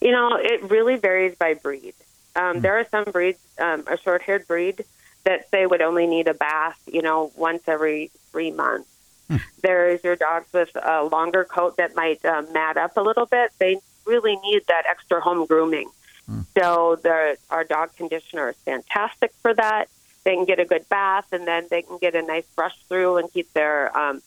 You 0.00 0.12
know, 0.12 0.38
it 0.40 0.62
really 0.70 0.96
varies 0.96 1.34
by 1.36 1.54
breed. 1.54 1.94
Um, 2.34 2.56
mm. 2.56 2.62
There 2.62 2.78
are 2.78 2.86
some 2.90 3.04
breeds, 3.04 3.38
um, 3.58 3.84
a 3.86 3.98
short-haired 3.98 4.46
breed, 4.46 4.84
that 5.24 5.50
say 5.50 5.66
would 5.66 5.82
only 5.82 6.06
need 6.06 6.28
a 6.28 6.34
bath, 6.34 6.80
you 6.86 7.02
know, 7.02 7.30
once 7.36 7.62
every 7.66 8.10
three 8.32 8.50
months. 8.50 8.88
Mm. 9.28 9.42
There's 9.62 10.02
your 10.02 10.16
dogs 10.16 10.50
with 10.52 10.70
a 10.74 11.04
longer 11.04 11.44
coat 11.44 11.76
that 11.76 11.94
might 11.94 12.24
uh, 12.24 12.42
mat 12.52 12.78
up 12.78 12.96
a 12.96 13.02
little 13.02 13.26
bit. 13.26 13.52
They 13.58 13.76
really 14.06 14.36
need 14.36 14.62
that 14.68 14.84
extra 14.88 15.20
home 15.20 15.46
grooming. 15.46 15.90
Mm. 16.30 16.46
So 16.58 16.96
the, 17.02 17.36
our 17.50 17.64
dog 17.64 17.96
conditioner 17.96 18.50
is 18.50 18.56
fantastic 18.64 19.32
for 19.42 19.54
that. 19.54 19.88
They 20.24 20.34
can 20.34 20.44
get 20.44 20.60
a 20.60 20.64
good 20.64 20.88
bath, 20.88 21.26
and 21.32 21.46
then 21.46 21.66
they 21.70 21.82
can 21.82 21.98
get 21.98 22.14
a 22.14 22.22
nice 22.22 22.46
brush 22.54 22.76
through 22.88 23.16
and 23.16 23.32
keep 23.32 23.52
their 23.52 23.96
um, 23.96 24.22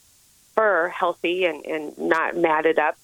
fur 0.55 0.89
healthy 0.89 1.45
and, 1.45 1.65
and 1.65 1.97
not 1.97 2.35
matted 2.35 2.79
up. 2.79 2.97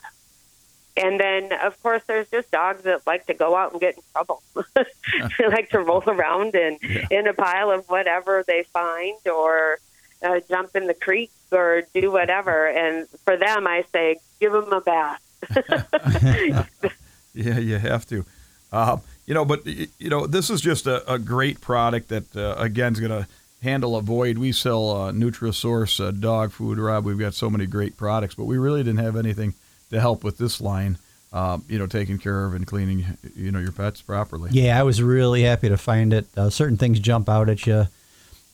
And 0.98 1.20
then, 1.20 1.54
of 1.54 1.82
course, 1.82 2.02
there's 2.08 2.30
just 2.30 2.52
dogs 2.52 2.84
that 2.84 3.06
like 3.08 3.28
to 3.28 3.34
go 3.34 3.56
out 3.56 3.72
and 3.72 3.80
get 3.80 3.96
in 3.96 4.04
trouble. 4.12 4.42
they 4.76 5.48
like 5.48 5.70
to 5.70 5.80
roll 5.80 6.04
around 6.06 6.56
in, 6.56 6.78
yeah. 6.82 7.08
in 7.12 7.28
a 7.28 7.34
pile 7.34 7.72
of 7.72 7.88
whatever 7.88 8.44
they 8.46 8.64
find 8.64 9.16
or 9.28 9.78
uh, 10.22 10.42
jump 10.50 10.76
in 10.76 10.88
the 10.88 10.94
creek 10.94 11.32
or 11.52 11.84
do 11.94 12.12
whatever. 12.12 12.68
And 12.68 13.08
for 13.24 13.38
them, 13.38 13.66
I 13.66 13.86
say, 13.94 14.18
give 14.42 14.52
them 14.52 14.74
a 14.74 14.82
bath. 14.82 15.22
yeah, 17.34 17.60
you 17.60 17.78
have 17.78 18.06
to. 18.08 18.26
Uh, 18.72 18.98
you 19.26 19.34
know, 19.34 19.46
but 19.46 19.66
you 19.66 20.10
know, 20.10 20.28
this 20.28 20.50
is 20.50 20.62
just 20.62 20.88
a, 20.88 21.12
a 21.12 21.20
great 21.20 21.62
product 21.62 22.10
that 22.10 22.36
uh, 22.36 22.56
again 22.58 22.94
is 22.94 23.00
going 23.00 23.12
to 23.12 23.28
handle 23.62 23.96
a 23.96 24.02
void. 24.02 24.38
We 24.38 24.52
sell 24.52 24.90
uh, 24.92 25.12
Nutrisource 25.12 26.04
uh, 26.04 26.12
dog 26.12 26.52
food, 26.52 26.78
Rob. 26.78 27.06
We've 27.06 27.20
got 27.20 27.34
so 27.34 27.50
many 27.50 27.66
great 27.66 27.98
products, 27.98 28.36
but 28.36 28.46
we 28.46 28.58
really 28.58 28.84
didn't 28.84 29.04
have 29.04 29.16
anything 29.16 29.54
to 29.90 30.00
help 30.00 30.24
with 30.24 30.38
this 30.38 30.62
line. 30.62 30.98
Uh, 31.32 31.60
you 31.68 31.78
know, 31.78 31.86
taking 31.86 32.18
care 32.18 32.46
of 32.46 32.56
and 32.56 32.66
cleaning, 32.66 33.06
you 33.36 33.52
know, 33.52 33.60
your 33.60 33.72
pets 33.72 34.02
properly. 34.02 34.50
Yeah, 34.52 34.80
I 34.80 34.82
was 34.82 35.00
really 35.04 35.44
happy 35.44 35.70
to 35.70 35.78
find 35.78 36.12
it. 36.12 36.26
Uh, 36.36 36.50
certain 36.50 36.76
things 36.76 37.00
jump 37.00 37.30
out 37.30 37.50
at 37.50 37.68
you, 37.68 37.86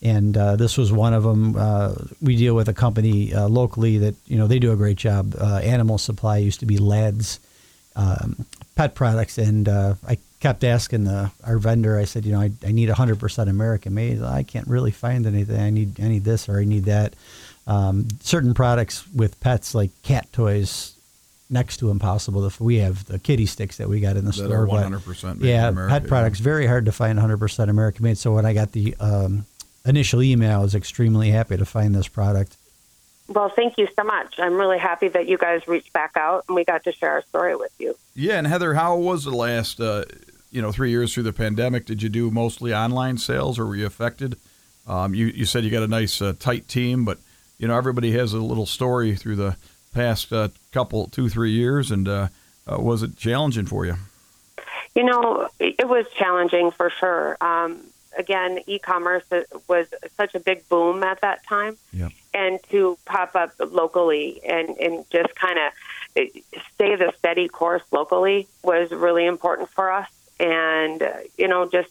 and 0.01 0.36
uh, 0.36 0.58
this 0.58 0.78
was 0.78 0.91
one 0.91 1.13
of 1.13 1.23
them. 1.23 1.56
Uh, 1.56 1.95
we 2.21 2.36
deal 2.36 2.54
with 2.54 2.67
a 2.67 2.73
company 2.73 3.34
uh, 3.34 3.47
locally 3.47 3.97
that 3.99 4.15
you 4.28 4.38
know 4.38 4.47
they 4.47 4.60
do 4.60 4.73
a 4.73 4.75
great 4.75 4.97
job. 4.97 5.36
Uh, 5.39 5.62
Animal 5.63 5.97
Supply 5.97 6.36
used 6.38 6.60
to 6.60 6.65
be 6.65 6.78
Lads. 6.78 7.39
um, 7.95 8.45
pet 8.75 8.95
products, 8.95 9.38
and 9.38 9.67
I 9.67 10.17
kept 10.45 10.63
asking 10.63 11.05
the 11.05 11.31
our 11.43 11.57
vendor. 11.57 11.97
I 11.97 12.05
said, 12.05 12.23
you 12.25 12.33
know, 12.33 12.41
I, 12.41 12.51
I 12.63 12.71
need 12.71 12.89
100% 12.89 13.49
American 13.49 13.95
made. 13.95 14.21
I 14.21 14.43
can't 14.43 14.67
really 14.67 14.91
find 14.91 15.25
anything. 15.25 15.59
I 15.59 15.69
need 15.71 15.99
I 15.99 16.07
need 16.07 16.23
this 16.23 16.47
or 16.47 16.59
I 16.59 16.65
need 16.65 16.85
that. 16.85 17.15
Um, 17.65 18.07
certain 18.19 18.53
products 18.53 19.07
with 19.11 19.39
pets 19.39 19.73
like 19.73 19.89
cat 20.03 20.31
toys 20.31 20.95
next 21.49 21.77
to 21.77 21.89
impossible. 21.89 22.45
If 22.45 22.61
we 22.61 22.77
have 22.77 23.05
the 23.05 23.17
kitty 23.17 23.47
sticks 23.47 23.77
that 23.77 23.89
we 23.89 23.99
got 23.99 24.17
in 24.17 24.25
the 24.25 24.31
that 24.31 24.45
store, 24.45 24.67
one 24.67 24.83
hundred 24.83 25.03
percent 25.03 25.41
yeah, 25.41 25.69
America, 25.69 25.99
pet 25.99 26.07
products 26.07 26.39
very 26.39 26.67
hard 26.67 26.85
to 26.85 26.91
find 26.91 27.17
100 27.17 27.38
percent 27.38 27.71
American 27.71 28.03
made. 28.03 28.17
So 28.19 28.35
when 28.35 28.45
I 28.45 28.53
got 28.53 28.71
the 28.73 28.95
um, 28.99 29.45
initial 29.83 30.21
email, 30.21 30.59
I 30.59 30.63
was 30.63 30.75
extremely 30.75 31.31
happy 31.31 31.57
to 31.57 31.65
find 31.65 31.95
this 31.95 32.07
product. 32.07 32.55
Well, 33.27 33.49
thank 33.49 33.77
you 33.77 33.88
so 33.95 34.03
much. 34.03 34.35
I'm 34.39 34.53
really 34.53 34.77
happy 34.77 35.07
that 35.09 35.27
you 35.27 35.38
guys 35.38 35.67
reached 35.67 35.91
back 35.93 36.11
out 36.15 36.45
and 36.47 36.55
we 36.55 36.63
got 36.63 36.83
to 36.83 36.91
share 36.91 37.11
our 37.11 37.21
story 37.23 37.55
with 37.55 37.71
you. 37.79 37.95
Yeah, 38.13 38.38
and 38.38 38.45
Heather, 38.45 38.75
how 38.75 38.97
was 38.97 39.23
the 39.23 39.31
last 39.31 39.79
uh, 39.79 40.05
you 40.51 40.61
know 40.61 40.71
three 40.71 40.91
years 40.91 41.13
through 41.13 41.23
the 41.23 41.33
pandemic? 41.33 41.85
Did 41.85 42.03
you 42.03 42.09
do 42.09 42.29
mostly 42.29 42.73
online 42.73 43.17
sales, 43.17 43.57
or 43.57 43.65
were 43.65 43.75
you 43.75 43.85
affected? 43.85 44.38
Um, 44.88 45.15
you 45.15 45.27
you 45.27 45.45
said 45.45 45.63
you 45.63 45.71
got 45.71 45.83
a 45.83 45.88
nice 45.88 46.21
uh, 46.21 46.33
tight 46.39 46.67
team, 46.67 47.03
but 47.03 47.17
you 47.57 47.67
know 47.67 47.75
everybody 47.75 48.11
has 48.11 48.33
a 48.33 48.39
little 48.39 48.67
story 48.67 49.15
through 49.15 49.38
the 49.38 49.57
past 49.93 50.31
uh, 50.31 50.49
couple, 50.71 51.07
two, 51.07 51.29
three 51.29 51.51
years, 51.51 51.89
and 51.89 52.07
uh, 52.07 52.27
uh, 52.67 52.79
was 52.79 53.01
it 53.01 53.17
challenging 53.17 53.65
for 53.65 53.85
you? 53.85 53.95
You 54.93 55.03
know, 55.03 55.49
it 55.59 55.88
was 55.88 56.05
challenging 56.17 56.71
for 56.71 56.89
sure. 56.89 57.38
Um, 57.41 57.81
again, 58.17 58.60
e-commerce 58.67 59.23
was 59.67 59.88
such 60.17 60.36
a 60.36 60.39
big 60.39 60.67
boom 60.69 61.04
at 61.04 61.21
that 61.21 61.43
time, 61.45 61.78
and 62.34 62.60
to 62.71 62.97
pop 63.06 63.36
up 63.36 63.51
locally 63.60 64.41
and 64.47 64.69
and 64.78 65.06
just 65.10 65.36
kind 65.36 65.60
of 65.60 65.73
stay 66.73 66.95
the 66.95 67.13
steady 67.17 67.47
course 67.47 67.84
locally 67.91 68.47
was 68.63 68.91
really 68.91 69.25
important 69.25 69.69
for 69.69 69.91
us. 69.91 70.10
And 70.39 71.01
uh, 71.01 71.13
you 71.38 71.47
know, 71.47 71.69
just 71.69 71.89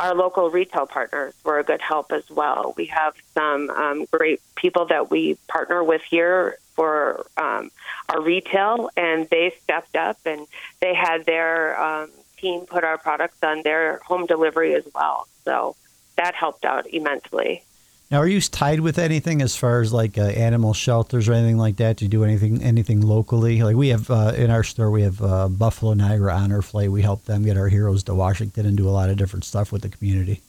our 0.00 0.14
local 0.14 0.50
retail 0.50 0.86
partners 0.86 1.34
were 1.44 1.58
a 1.58 1.64
good 1.64 1.80
help 1.80 2.12
as 2.12 2.28
well. 2.30 2.74
We 2.76 2.86
have 2.86 3.14
some 3.32 3.70
um, 3.70 4.06
great 4.10 4.40
people 4.56 4.86
that 4.86 5.10
we 5.10 5.38
partner 5.48 5.84
with 5.84 6.02
here 6.10 6.58
for 6.74 7.26
um, 7.36 7.70
our 8.08 8.20
retail, 8.20 8.90
and 8.96 9.28
they 9.30 9.54
stepped 9.62 9.96
up 9.96 10.18
and 10.26 10.46
they 10.80 10.94
had 10.94 11.24
their 11.24 11.80
um, 11.80 12.10
team 12.44 12.66
put 12.66 12.84
our 12.84 12.98
products 12.98 13.42
on 13.42 13.62
their 13.62 13.98
home 13.98 14.26
delivery 14.26 14.74
as 14.74 14.84
well. 14.94 15.26
So 15.44 15.76
that 16.16 16.34
helped 16.34 16.64
out 16.64 16.86
immensely. 16.86 17.64
Now, 18.10 18.18
are 18.18 18.28
you 18.28 18.40
tied 18.40 18.80
with 18.80 18.98
anything 18.98 19.40
as 19.40 19.56
far 19.56 19.80
as 19.80 19.92
like 19.92 20.18
uh, 20.18 20.22
animal 20.22 20.74
shelters 20.74 21.26
or 21.26 21.32
anything 21.32 21.56
like 21.56 21.76
that? 21.76 21.96
Do 21.96 22.04
you 22.04 22.10
do 22.10 22.22
anything 22.22 22.62
anything 22.62 23.00
locally? 23.00 23.62
Like 23.62 23.76
we 23.76 23.88
have 23.88 24.10
uh, 24.10 24.34
in 24.36 24.50
our 24.50 24.62
store, 24.62 24.90
we 24.90 25.02
have 25.02 25.22
uh, 25.22 25.48
Buffalo 25.48 25.94
Niagara 25.94 26.34
Honor 26.34 26.60
Flight. 26.60 26.92
We 26.92 27.02
help 27.02 27.24
them 27.24 27.44
get 27.44 27.56
our 27.56 27.68
heroes 27.68 28.04
to 28.04 28.14
Washington 28.14 28.66
and 28.66 28.76
do 28.76 28.88
a 28.88 28.92
lot 28.92 29.08
of 29.08 29.16
different 29.16 29.44
stuff 29.44 29.72
with 29.72 29.82
the 29.82 29.88
community. 29.88 30.42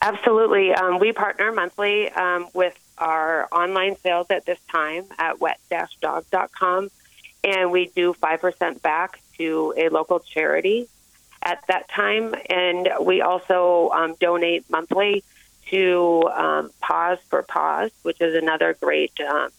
Absolutely, 0.00 0.72
um, 0.72 0.98
we 0.98 1.12
partner 1.12 1.52
monthly 1.52 2.08
um, 2.12 2.48
with 2.54 2.78
our 2.96 3.48
online 3.52 3.96
sales 3.96 4.28
at 4.30 4.46
this 4.46 4.58
time 4.70 5.04
at 5.18 5.40
wet-dog.com, 5.40 6.90
and 7.44 7.70
we 7.70 7.86
do 7.94 8.14
5% 8.14 8.80
back 8.80 9.20
to 9.36 9.74
a 9.76 9.88
local 9.90 10.20
charity 10.20 10.88
at 11.42 11.64
that 11.68 11.88
time. 11.88 12.34
And 12.48 12.88
we 13.00 13.20
also 13.22 13.90
um, 13.92 14.14
donate 14.20 14.68
monthly 14.70 15.24
to 15.68 16.28
um, 16.34 16.70
Paws 16.80 17.18
for 17.28 17.42
Pause, 17.42 17.92
which 18.02 18.20
is 18.20 18.34
another 18.34 18.76
great 18.80 19.18
um, 19.20 19.50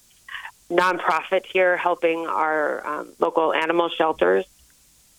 nonprofit 0.69 1.45
here 1.45 1.77
helping 1.77 2.27
our 2.27 2.85
um, 2.85 3.09
local 3.19 3.53
animal 3.53 3.89
shelters. 3.89 4.45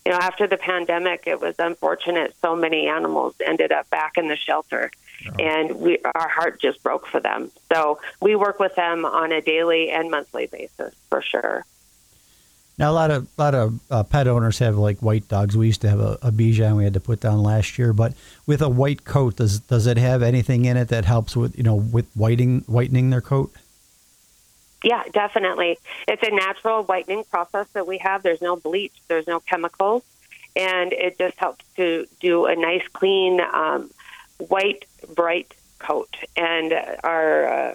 You 0.05 0.13
know, 0.13 0.19
after 0.19 0.47
the 0.47 0.57
pandemic, 0.57 1.25
it 1.27 1.41
was 1.41 1.55
unfortunate 1.59 2.35
so 2.43 2.57
many 2.57 2.89
animals 2.89 3.35
ended 3.45 3.71
up 3.71 3.89
back 3.91 4.19
in 4.19 4.29
the 4.29 4.37
shelter 4.37 4.91
and 5.39 5.77
we, 5.77 5.99
our 6.15 6.29
heart 6.29 6.61
just 6.61 6.83
broke 6.83 7.07
for 7.07 7.21
them. 7.21 7.51
So 7.73 8.01
we 8.21 8.35
work 8.37 8.59
with 8.59 8.75
them 8.75 9.05
on 9.05 9.33
a 9.33 9.41
daily 9.41 9.91
and 9.91 10.11
monthly 10.11 10.47
basis 10.47 10.95
for 11.09 11.23
sure. 11.23 11.65
Now 12.79 12.91
a 12.91 12.95
lot 12.95 13.11
of 13.11 13.29
lot 13.39 13.55
of 13.55 13.81
uh, 13.91 14.03
pet 14.03 14.27
owners 14.27 14.59
have 14.59 14.77
like 14.77 14.99
white 14.99 15.29
dogs. 15.29 15.57
We 15.57 15.67
used 15.67 15.83
to 15.83 15.91
have 15.91 16.01
a, 16.01 16.19
a 16.23 16.33
Bichon 16.33 16.77
we 16.77 16.85
had 16.85 16.95
to 16.95 17.01
put 17.01 17.21
down 17.21 17.43
last 17.43 17.79
year, 17.79 17.93
but 17.93 18.15
with 18.47 18.63
a 18.63 18.69
white 18.69 19.05
coat, 19.05 19.37
does 19.37 19.61
does 19.61 19.87
it 19.87 19.99
have 19.99 20.23
anything 20.23 20.65
in 20.65 20.77
it 20.77 20.89
that 20.89 21.05
helps 21.05 21.37
with 21.37 21.57
you 21.57 21.63
know 21.63 21.75
with 21.75 22.11
whitening 22.15 22.65
whitening 22.67 23.11
their 23.11 23.21
coat? 23.21 23.53
Yeah, 24.83 25.05
definitely. 25.13 25.79
It's 26.09 26.23
a 26.23 26.35
natural 26.35 26.83
whitening 26.83 27.25
process 27.25 27.69
that 27.75 27.87
we 27.87 27.99
have. 27.99 28.23
There's 28.23 28.43
no 28.43 28.57
bleach. 28.57 28.95
There's 29.07 29.27
no 29.27 29.39
chemicals, 29.39 30.03
and 30.57 30.93
it 30.93 31.19
just 31.19 31.39
helps 31.39 31.65
to 31.77 32.07
do 32.21 32.47
a 32.47 32.57
nice, 32.57 32.87
clean, 32.89 33.41
um, 33.41 33.91
white, 34.39 34.87
bright 35.15 35.55
coat. 35.79 36.17
And 36.37 36.73
our 37.05 37.47
uh, 37.47 37.75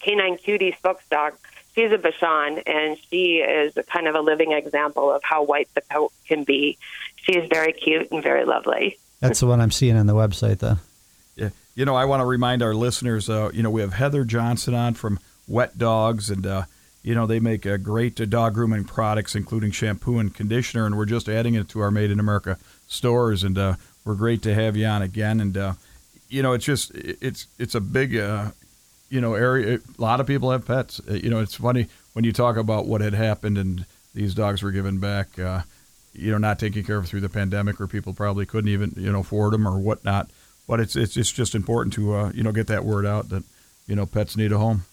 canine 0.00 0.36
cutie 0.36 0.72
spokes 0.72 1.04
dog, 1.10 1.34
she's 1.76 1.92
a 1.92 1.98
Bichon, 1.98 2.62
and 2.66 2.98
she 3.10 3.36
is 3.36 3.78
kind 3.92 4.08
of 4.08 4.16
a 4.16 4.20
living 4.20 4.52
example 4.52 5.12
of 5.12 5.22
how 5.22 5.44
white 5.44 5.68
the 5.74 5.82
coat 5.82 6.12
can 6.26 6.42
be. 6.42 6.78
She 7.16 7.36
is 7.36 7.48
very 7.48 7.72
cute 7.72 8.10
and 8.10 8.22
very 8.22 8.44
lovely. 8.44 8.98
That's 9.20 9.40
the 9.40 9.46
one 9.46 9.60
I'm 9.60 9.70
seeing 9.70 9.96
on 9.96 10.06
the 10.06 10.14
website, 10.14 10.58
though. 10.58 10.78
Yeah, 11.36 11.50
you 11.74 11.84
know, 11.84 11.94
I 11.94 12.06
want 12.06 12.20
to 12.20 12.26
remind 12.26 12.62
our 12.62 12.74
listeners. 12.74 13.30
Uh, 13.30 13.50
you 13.52 13.62
know, 13.62 13.70
we 13.70 13.82
have 13.82 13.92
Heather 13.92 14.24
Johnson 14.24 14.74
on 14.74 14.94
from 14.94 15.20
Wet 15.46 15.78
Dogs, 15.78 16.30
and 16.30 16.46
uh, 16.46 16.64
you 17.02 17.14
know 17.14 17.26
they 17.26 17.40
make 17.40 17.66
a 17.66 17.78
great 17.78 18.20
uh, 18.20 18.24
dog 18.24 18.54
grooming 18.54 18.84
products, 18.84 19.34
including 19.34 19.70
shampoo 19.70 20.18
and 20.18 20.34
conditioner, 20.34 20.86
and 20.86 20.96
we're 20.96 21.06
just 21.06 21.28
adding 21.28 21.54
it 21.54 21.68
to 21.70 21.80
our 21.80 21.90
Made 21.90 22.10
in 22.10 22.18
America 22.18 22.58
stores, 22.86 23.42
and 23.42 23.58
uh, 23.58 23.74
we're 24.04 24.14
great 24.14 24.42
to 24.42 24.54
have 24.54 24.76
you 24.76 24.86
on 24.86 25.02
again. 25.02 25.40
And 25.40 25.56
uh, 25.56 25.72
you 26.28 26.42
know, 26.42 26.52
it's 26.52 26.64
just 26.64 26.92
it's 26.94 27.46
it's 27.58 27.74
a 27.74 27.80
big 27.80 28.16
uh, 28.16 28.50
you 29.08 29.20
know 29.20 29.34
area. 29.34 29.78
A 29.98 30.00
lot 30.00 30.20
of 30.20 30.26
people 30.26 30.50
have 30.50 30.66
pets. 30.66 31.00
Uh, 31.08 31.14
you 31.14 31.30
know, 31.30 31.40
it's 31.40 31.54
funny 31.54 31.86
when 32.12 32.24
you 32.24 32.32
talk 32.32 32.56
about 32.56 32.86
what 32.86 33.00
had 33.00 33.14
happened 33.14 33.58
and 33.58 33.86
these 34.14 34.34
dogs 34.34 34.62
were 34.62 34.72
given 34.72 34.98
back. 34.98 35.38
Uh, 35.38 35.62
you 36.16 36.32
know 36.32 36.38
not 36.38 36.58
taking 36.58 36.82
care 36.82 36.96
of 36.96 37.06
through 37.06 37.20
the 37.20 37.28
pandemic, 37.28 37.80
or 37.80 37.86
people 37.86 38.12
probably 38.12 38.46
couldn't 38.46 38.70
even 38.70 38.92
you 38.96 39.12
know 39.12 39.20
afford 39.20 39.52
them 39.52 39.66
or 39.66 39.78
whatnot. 39.78 40.30
But 40.66 40.80
it's 40.80 40.96
it's 40.96 41.16
it's 41.16 41.30
just 41.30 41.54
important 41.54 41.94
to 41.94 42.14
uh, 42.14 42.32
you 42.34 42.42
know 42.42 42.52
get 42.52 42.66
that 42.68 42.84
word 42.84 43.06
out 43.06 43.28
that 43.28 43.44
you 43.86 43.94
know 43.94 44.06
pets 44.06 44.36
need 44.36 44.52
a 44.52 44.58
home. 44.58 44.84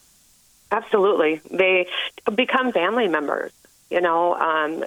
Absolutely, 0.71 1.41
they 1.49 1.87
become 2.35 2.71
family 2.71 3.07
members. 3.07 3.51
You 3.89 4.01
know, 4.01 4.35
um, 4.35 4.83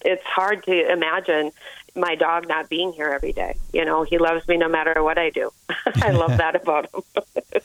it's 0.00 0.24
hard 0.24 0.64
to 0.64 0.92
imagine 0.92 1.52
my 1.94 2.14
dog 2.14 2.48
not 2.48 2.68
being 2.68 2.92
here 2.92 3.08
every 3.08 3.32
day. 3.32 3.56
You 3.72 3.84
know, 3.84 4.02
he 4.02 4.18
loves 4.18 4.46
me 4.48 4.56
no 4.56 4.68
matter 4.68 5.02
what 5.02 5.18
I 5.18 5.30
do. 5.30 5.50
I 5.86 6.10
love 6.10 6.36
that 6.38 6.56
about 6.56 6.88
him. 6.92 7.02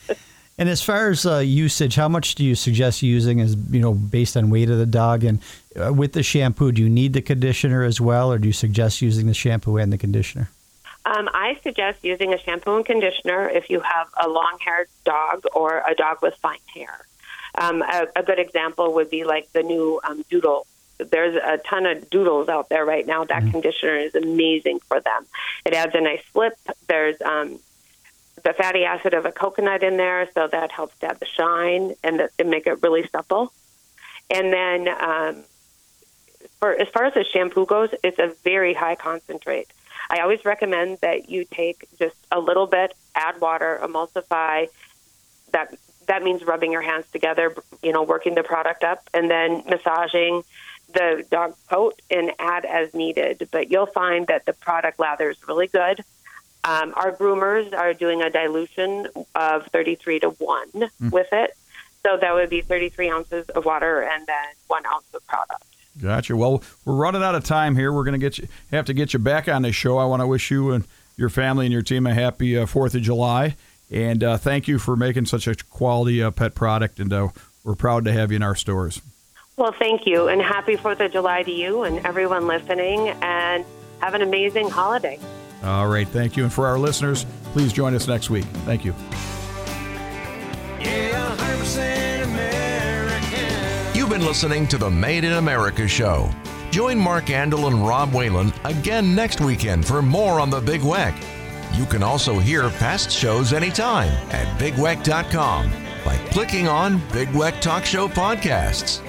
And 0.59 0.67
as 0.67 0.81
far 0.81 1.09
as 1.09 1.25
uh, 1.25 1.37
usage, 1.37 1.95
how 1.95 2.09
much 2.09 2.35
do 2.35 2.43
you 2.43 2.53
suggest 2.53 3.01
using? 3.01 3.39
Is 3.39 3.55
you 3.71 3.79
know, 3.79 3.93
based 3.93 4.35
on 4.35 4.49
weight 4.49 4.69
of 4.69 4.77
the 4.77 4.85
dog, 4.85 5.23
and 5.23 5.39
uh, 5.81 5.93
with 5.93 6.11
the 6.11 6.21
shampoo, 6.21 6.73
do 6.73 6.81
you 6.81 6.89
need 6.89 7.13
the 7.13 7.21
conditioner 7.21 7.83
as 7.83 8.01
well, 8.01 8.29
or 8.29 8.37
do 8.37 8.45
you 8.45 8.53
suggest 8.53 9.01
using 9.01 9.27
the 9.27 9.33
shampoo 9.33 9.77
and 9.77 9.91
the 9.93 9.97
conditioner? 9.97 10.51
Um, 11.05 11.29
I 11.33 11.57
suggest 11.63 12.03
using 12.03 12.33
a 12.33 12.37
shampoo 12.37 12.75
and 12.75 12.85
conditioner 12.85 13.47
if 13.47 13.69
you 13.69 13.79
have 13.79 14.09
a 14.21 14.27
long-haired 14.27 14.89
dog 15.05 15.45
or 15.55 15.81
a 15.87 15.95
dog 15.95 16.17
with 16.21 16.35
fine 16.35 16.59
hair. 16.75 17.05
Um, 17.55 17.81
a, 17.81 18.07
a 18.17 18.23
good 18.23 18.37
example 18.37 18.95
would 18.95 19.09
be 19.09 19.23
like 19.23 19.49
the 19.53 19.63
new 19.63 20.01
um, 20.03 20.25
Doodle. 20.29 20.67
There's 20.97 21.35
a 21.35 21.57
ton 21.69 21.85
of 21.85 22.09
doodles 22.09 22.49
out 22.49 22.67
there 22.67 22.85
right 22.85 23.07
now. 23.07 23.23
That 23.23 23.49
conditioner 23.49 23.95
is 23.95 24.13
amazing 24.13 24.81
for 24.89 24.99
them. 24.99 25.25
It 25.65 25.73
adds 25.73 25.95
a 25.95 26.01
nice 26.01 26.21
flip. 26.33 26.59
There's 26.89 27.15
um, 27.21 27.59
the 28.43 28.54
fatty 28.54 28.86
acid 28.86 29.13
of 29.13 29.25
a 29.25 29.32
coconut 29.32 29.84
in 29.84 29.97
there, 29.97 30.30
so 30.34 30.47
that 30.47 30.71
helps 30.71 30.97
to 30.99 31.08
add 31.08 31.19
the 31.19 31.25
shine 31.25 31.95
and, 32.04 32.19
the, 32.19 32.30
and 32.38 32.49
make 32.49 32.67
it 32.67 32.82
really 32.82 33.08
supple. 33.08 33.52
And 34.30 34.54
then, 34.54 34.88
um, 34.88 35.43
for 36.60 36.80
as 36.80 36.88
far 36.89 37.06
as 37.06 37.13
the 37.13 37.23
shampoo 37.23 37.65
goes, 37.65 37.89
it's 38.04 38.19
a 38.19 38.34
very 38.43 38.73
high 38.73 38.95
concentrate. 38.95 39.67
I 40.10 40.19
always 40.19 40.43
recommend 40.45 40.99
that 41.02 41.30
you 41.30 41.45
take 41.45 41.88
just 41.97 42.15
a 42.32 42.39
little 42.39 42.67
bit, 42.67 42.93
add 43.15 43.39
water, 43.39 43.80
emulsify. 43.82 44.67
That 45.52 45.75
that 46.08 46.23
means 46.23 46.43
rubbing 46.43 46.71
your 46.71 46.82
hands 46.82 47.06
together, 47.12 47.56
you 47.84 47.91
know, 47.91 48.04
working 48.04 48.36
the 48.36 48.43
product 48.43 48.84
up, 48.84 49.08
and 49.13 49.30
then 49.30 49.63
massaging 49.67 50.43
the 50.93 51.23
dog 51.30 51.56
coat 51.69 52.02
and 52.10 52.32
add 52.39 52.65
as 52.65 52.93
needed. 52.93 53.47
But 53.52 53.71
you'll 53.71 53.86
find 53.86 54.25
that 54.28 54.45
the 54.45 54.54
product 54.54 54.99
lathers 54.99 55.38
really 55.47 55.67
good. 55.67 56.04
Um, 56.63 56.93
our 56.95 57.11
groomers 57.11 57.73
are 57.73 57.93
doing 57.93 58.21
a 58.21 58.29
dilution 58.29 59.07
of 59.35 59.65
33 59.67 60.19
to 60.21 60.29
1 60.29 60.89
with 61.11 61.27
it. 61.31 61.55
So 62.05 62.17
that 62.17 62.33
would 62.33 62.49
be 62.49 62.61
33 62.61 63.09
ounces 63.09 63.49
of 63.49 63.65
water 63.65 64.01
and 64.01 64.25
then 64.25 64.45
one 64.67 64.85
ounce 64.85 65.05
of 65.13 65.25
product. 65.27 65.63
Gotcha. 66.01 66.35
Well, 66.35 66.63
we're 66.85 66.95
running 66.95 67.23
out 67.23 67.35
of 67.35 67.43
time 67.43 67.75
here. 67.75 67.91
We're 67.91 68.05
going 68.05 68.19
to 68.19 68.19
get 68.19 68.37
you 68.37 68.47
have 68.71 68.85
to 68.85 68.93
get 68.93 69.13
you 69.13 69.19
back 69.19 69.49
on 69.49 69.63
this 69.63 69.75
show. 69.75 69.97
I 69.97 70.05
want 70.05 70.21
to 70.21 70.27
wish 70.27 70.49
you 70.49 70.71
and 70.71 70.85
your 71.17 71.29
family 71.29 71.65
and 71.65 71.73
your 71.73 71.81
team 71.81 72.07
a 72.07 72.13
happy 72.13 72.57
uh, 72.57 72.65
Fourth 72.65 72.95
of 72.95 73.01
July, 73.01 73.57
and 73.91 74.23
uh, 74.23 74.37
thank 74.37 74.69
you 74.69 74.79
for 74.79 74.95
making 74.95 75.25
such 75.25 75.45
a 75.47 75.55
quality 75.55 76.23
uh, 76.23 76.31
pet 76.31 76.55
product. 76.55 76.99
And 76.99 77.11
uh, 77.11 77.29
we're 77.65 77.75
proud 77.75 78.05
to 78.05 78.13
have 78.13 78.31
you 78.31 78.37
in 78.37 78.43
our 78.43 78.55
stores. 78.55 79.01
Well, 79.57 79.73
thank 79.77 80.05
you, 80.05 80.29
and 80.29 80.41
happy 80.41 80.77
4th 80.77 81.05
of 81.05 81.11
July 81.11 81.43
to 81.43 81.51
you 81.51 81.83
and 81.83 82.05
everyone 82.05 82.47
listening, 82.47 83.09
and 83.09 83.65
have 83.99 84.13
an 84.13 84.21
amazing 84.21 84.69
holiday. 84.69 85.19
All 85.63 85.87
right. 85.87 86.07
Thank 86.07 86.37
you. 86.37 86.43
And 86.43 86.53
for 86.53 86.67
our 86.67 86.79
listeners, 86.79 87.25
please 87.53 87.73
join 87.73 87.93
us 87.93 88.07
next 88.07 88.29
week. 88.29 88.45
Thank 88.65 88.85
you. 88.85 88.93
Yeah, 90.79 91.35
100% 91.35 92.23
American. 92.23 93.95
You've 93.95 94.09
been 94.09 94.25
listening 94.25 94.67
to 94.67 94.77
the 94.77 94.89
Made 94.89 95.23
in 95.23 95.33
America 95.33 95.87
show. 95.87 96.29
Join 96.71 96.97
Mark 96.97 97.25
Andol 97.25 97.67
and 97.67 97.85
Rob 97.85 98.13
Whalen 98.13 98.53
again 98.63 99.15
next 99.15 99.41
weekend 99.41 99.85
for 99.85 100.01
more 100.01 100.39
on 100.39 100.49
the 100.49 100.61
Big 100.61 100.81
Weck. 100.81 101.15
You 101.77 101.85
can 101.85 102.03
also 102.03 102.39
hear 102.39 102.69
past 102.69 103.11
shows 103.11 103.53
anytime 103.53 104.09
at 104.31 104.47
bigweck.com 104.59 105.71
by 106.05 106.15
clicking 106.31 106.67
on 106.67 107.01
Big 107.11 107.29
Weck 107.29 107.59
Talk 107.61 107.85
Show 107.85 108.07
Podcasts. 108.07 109.01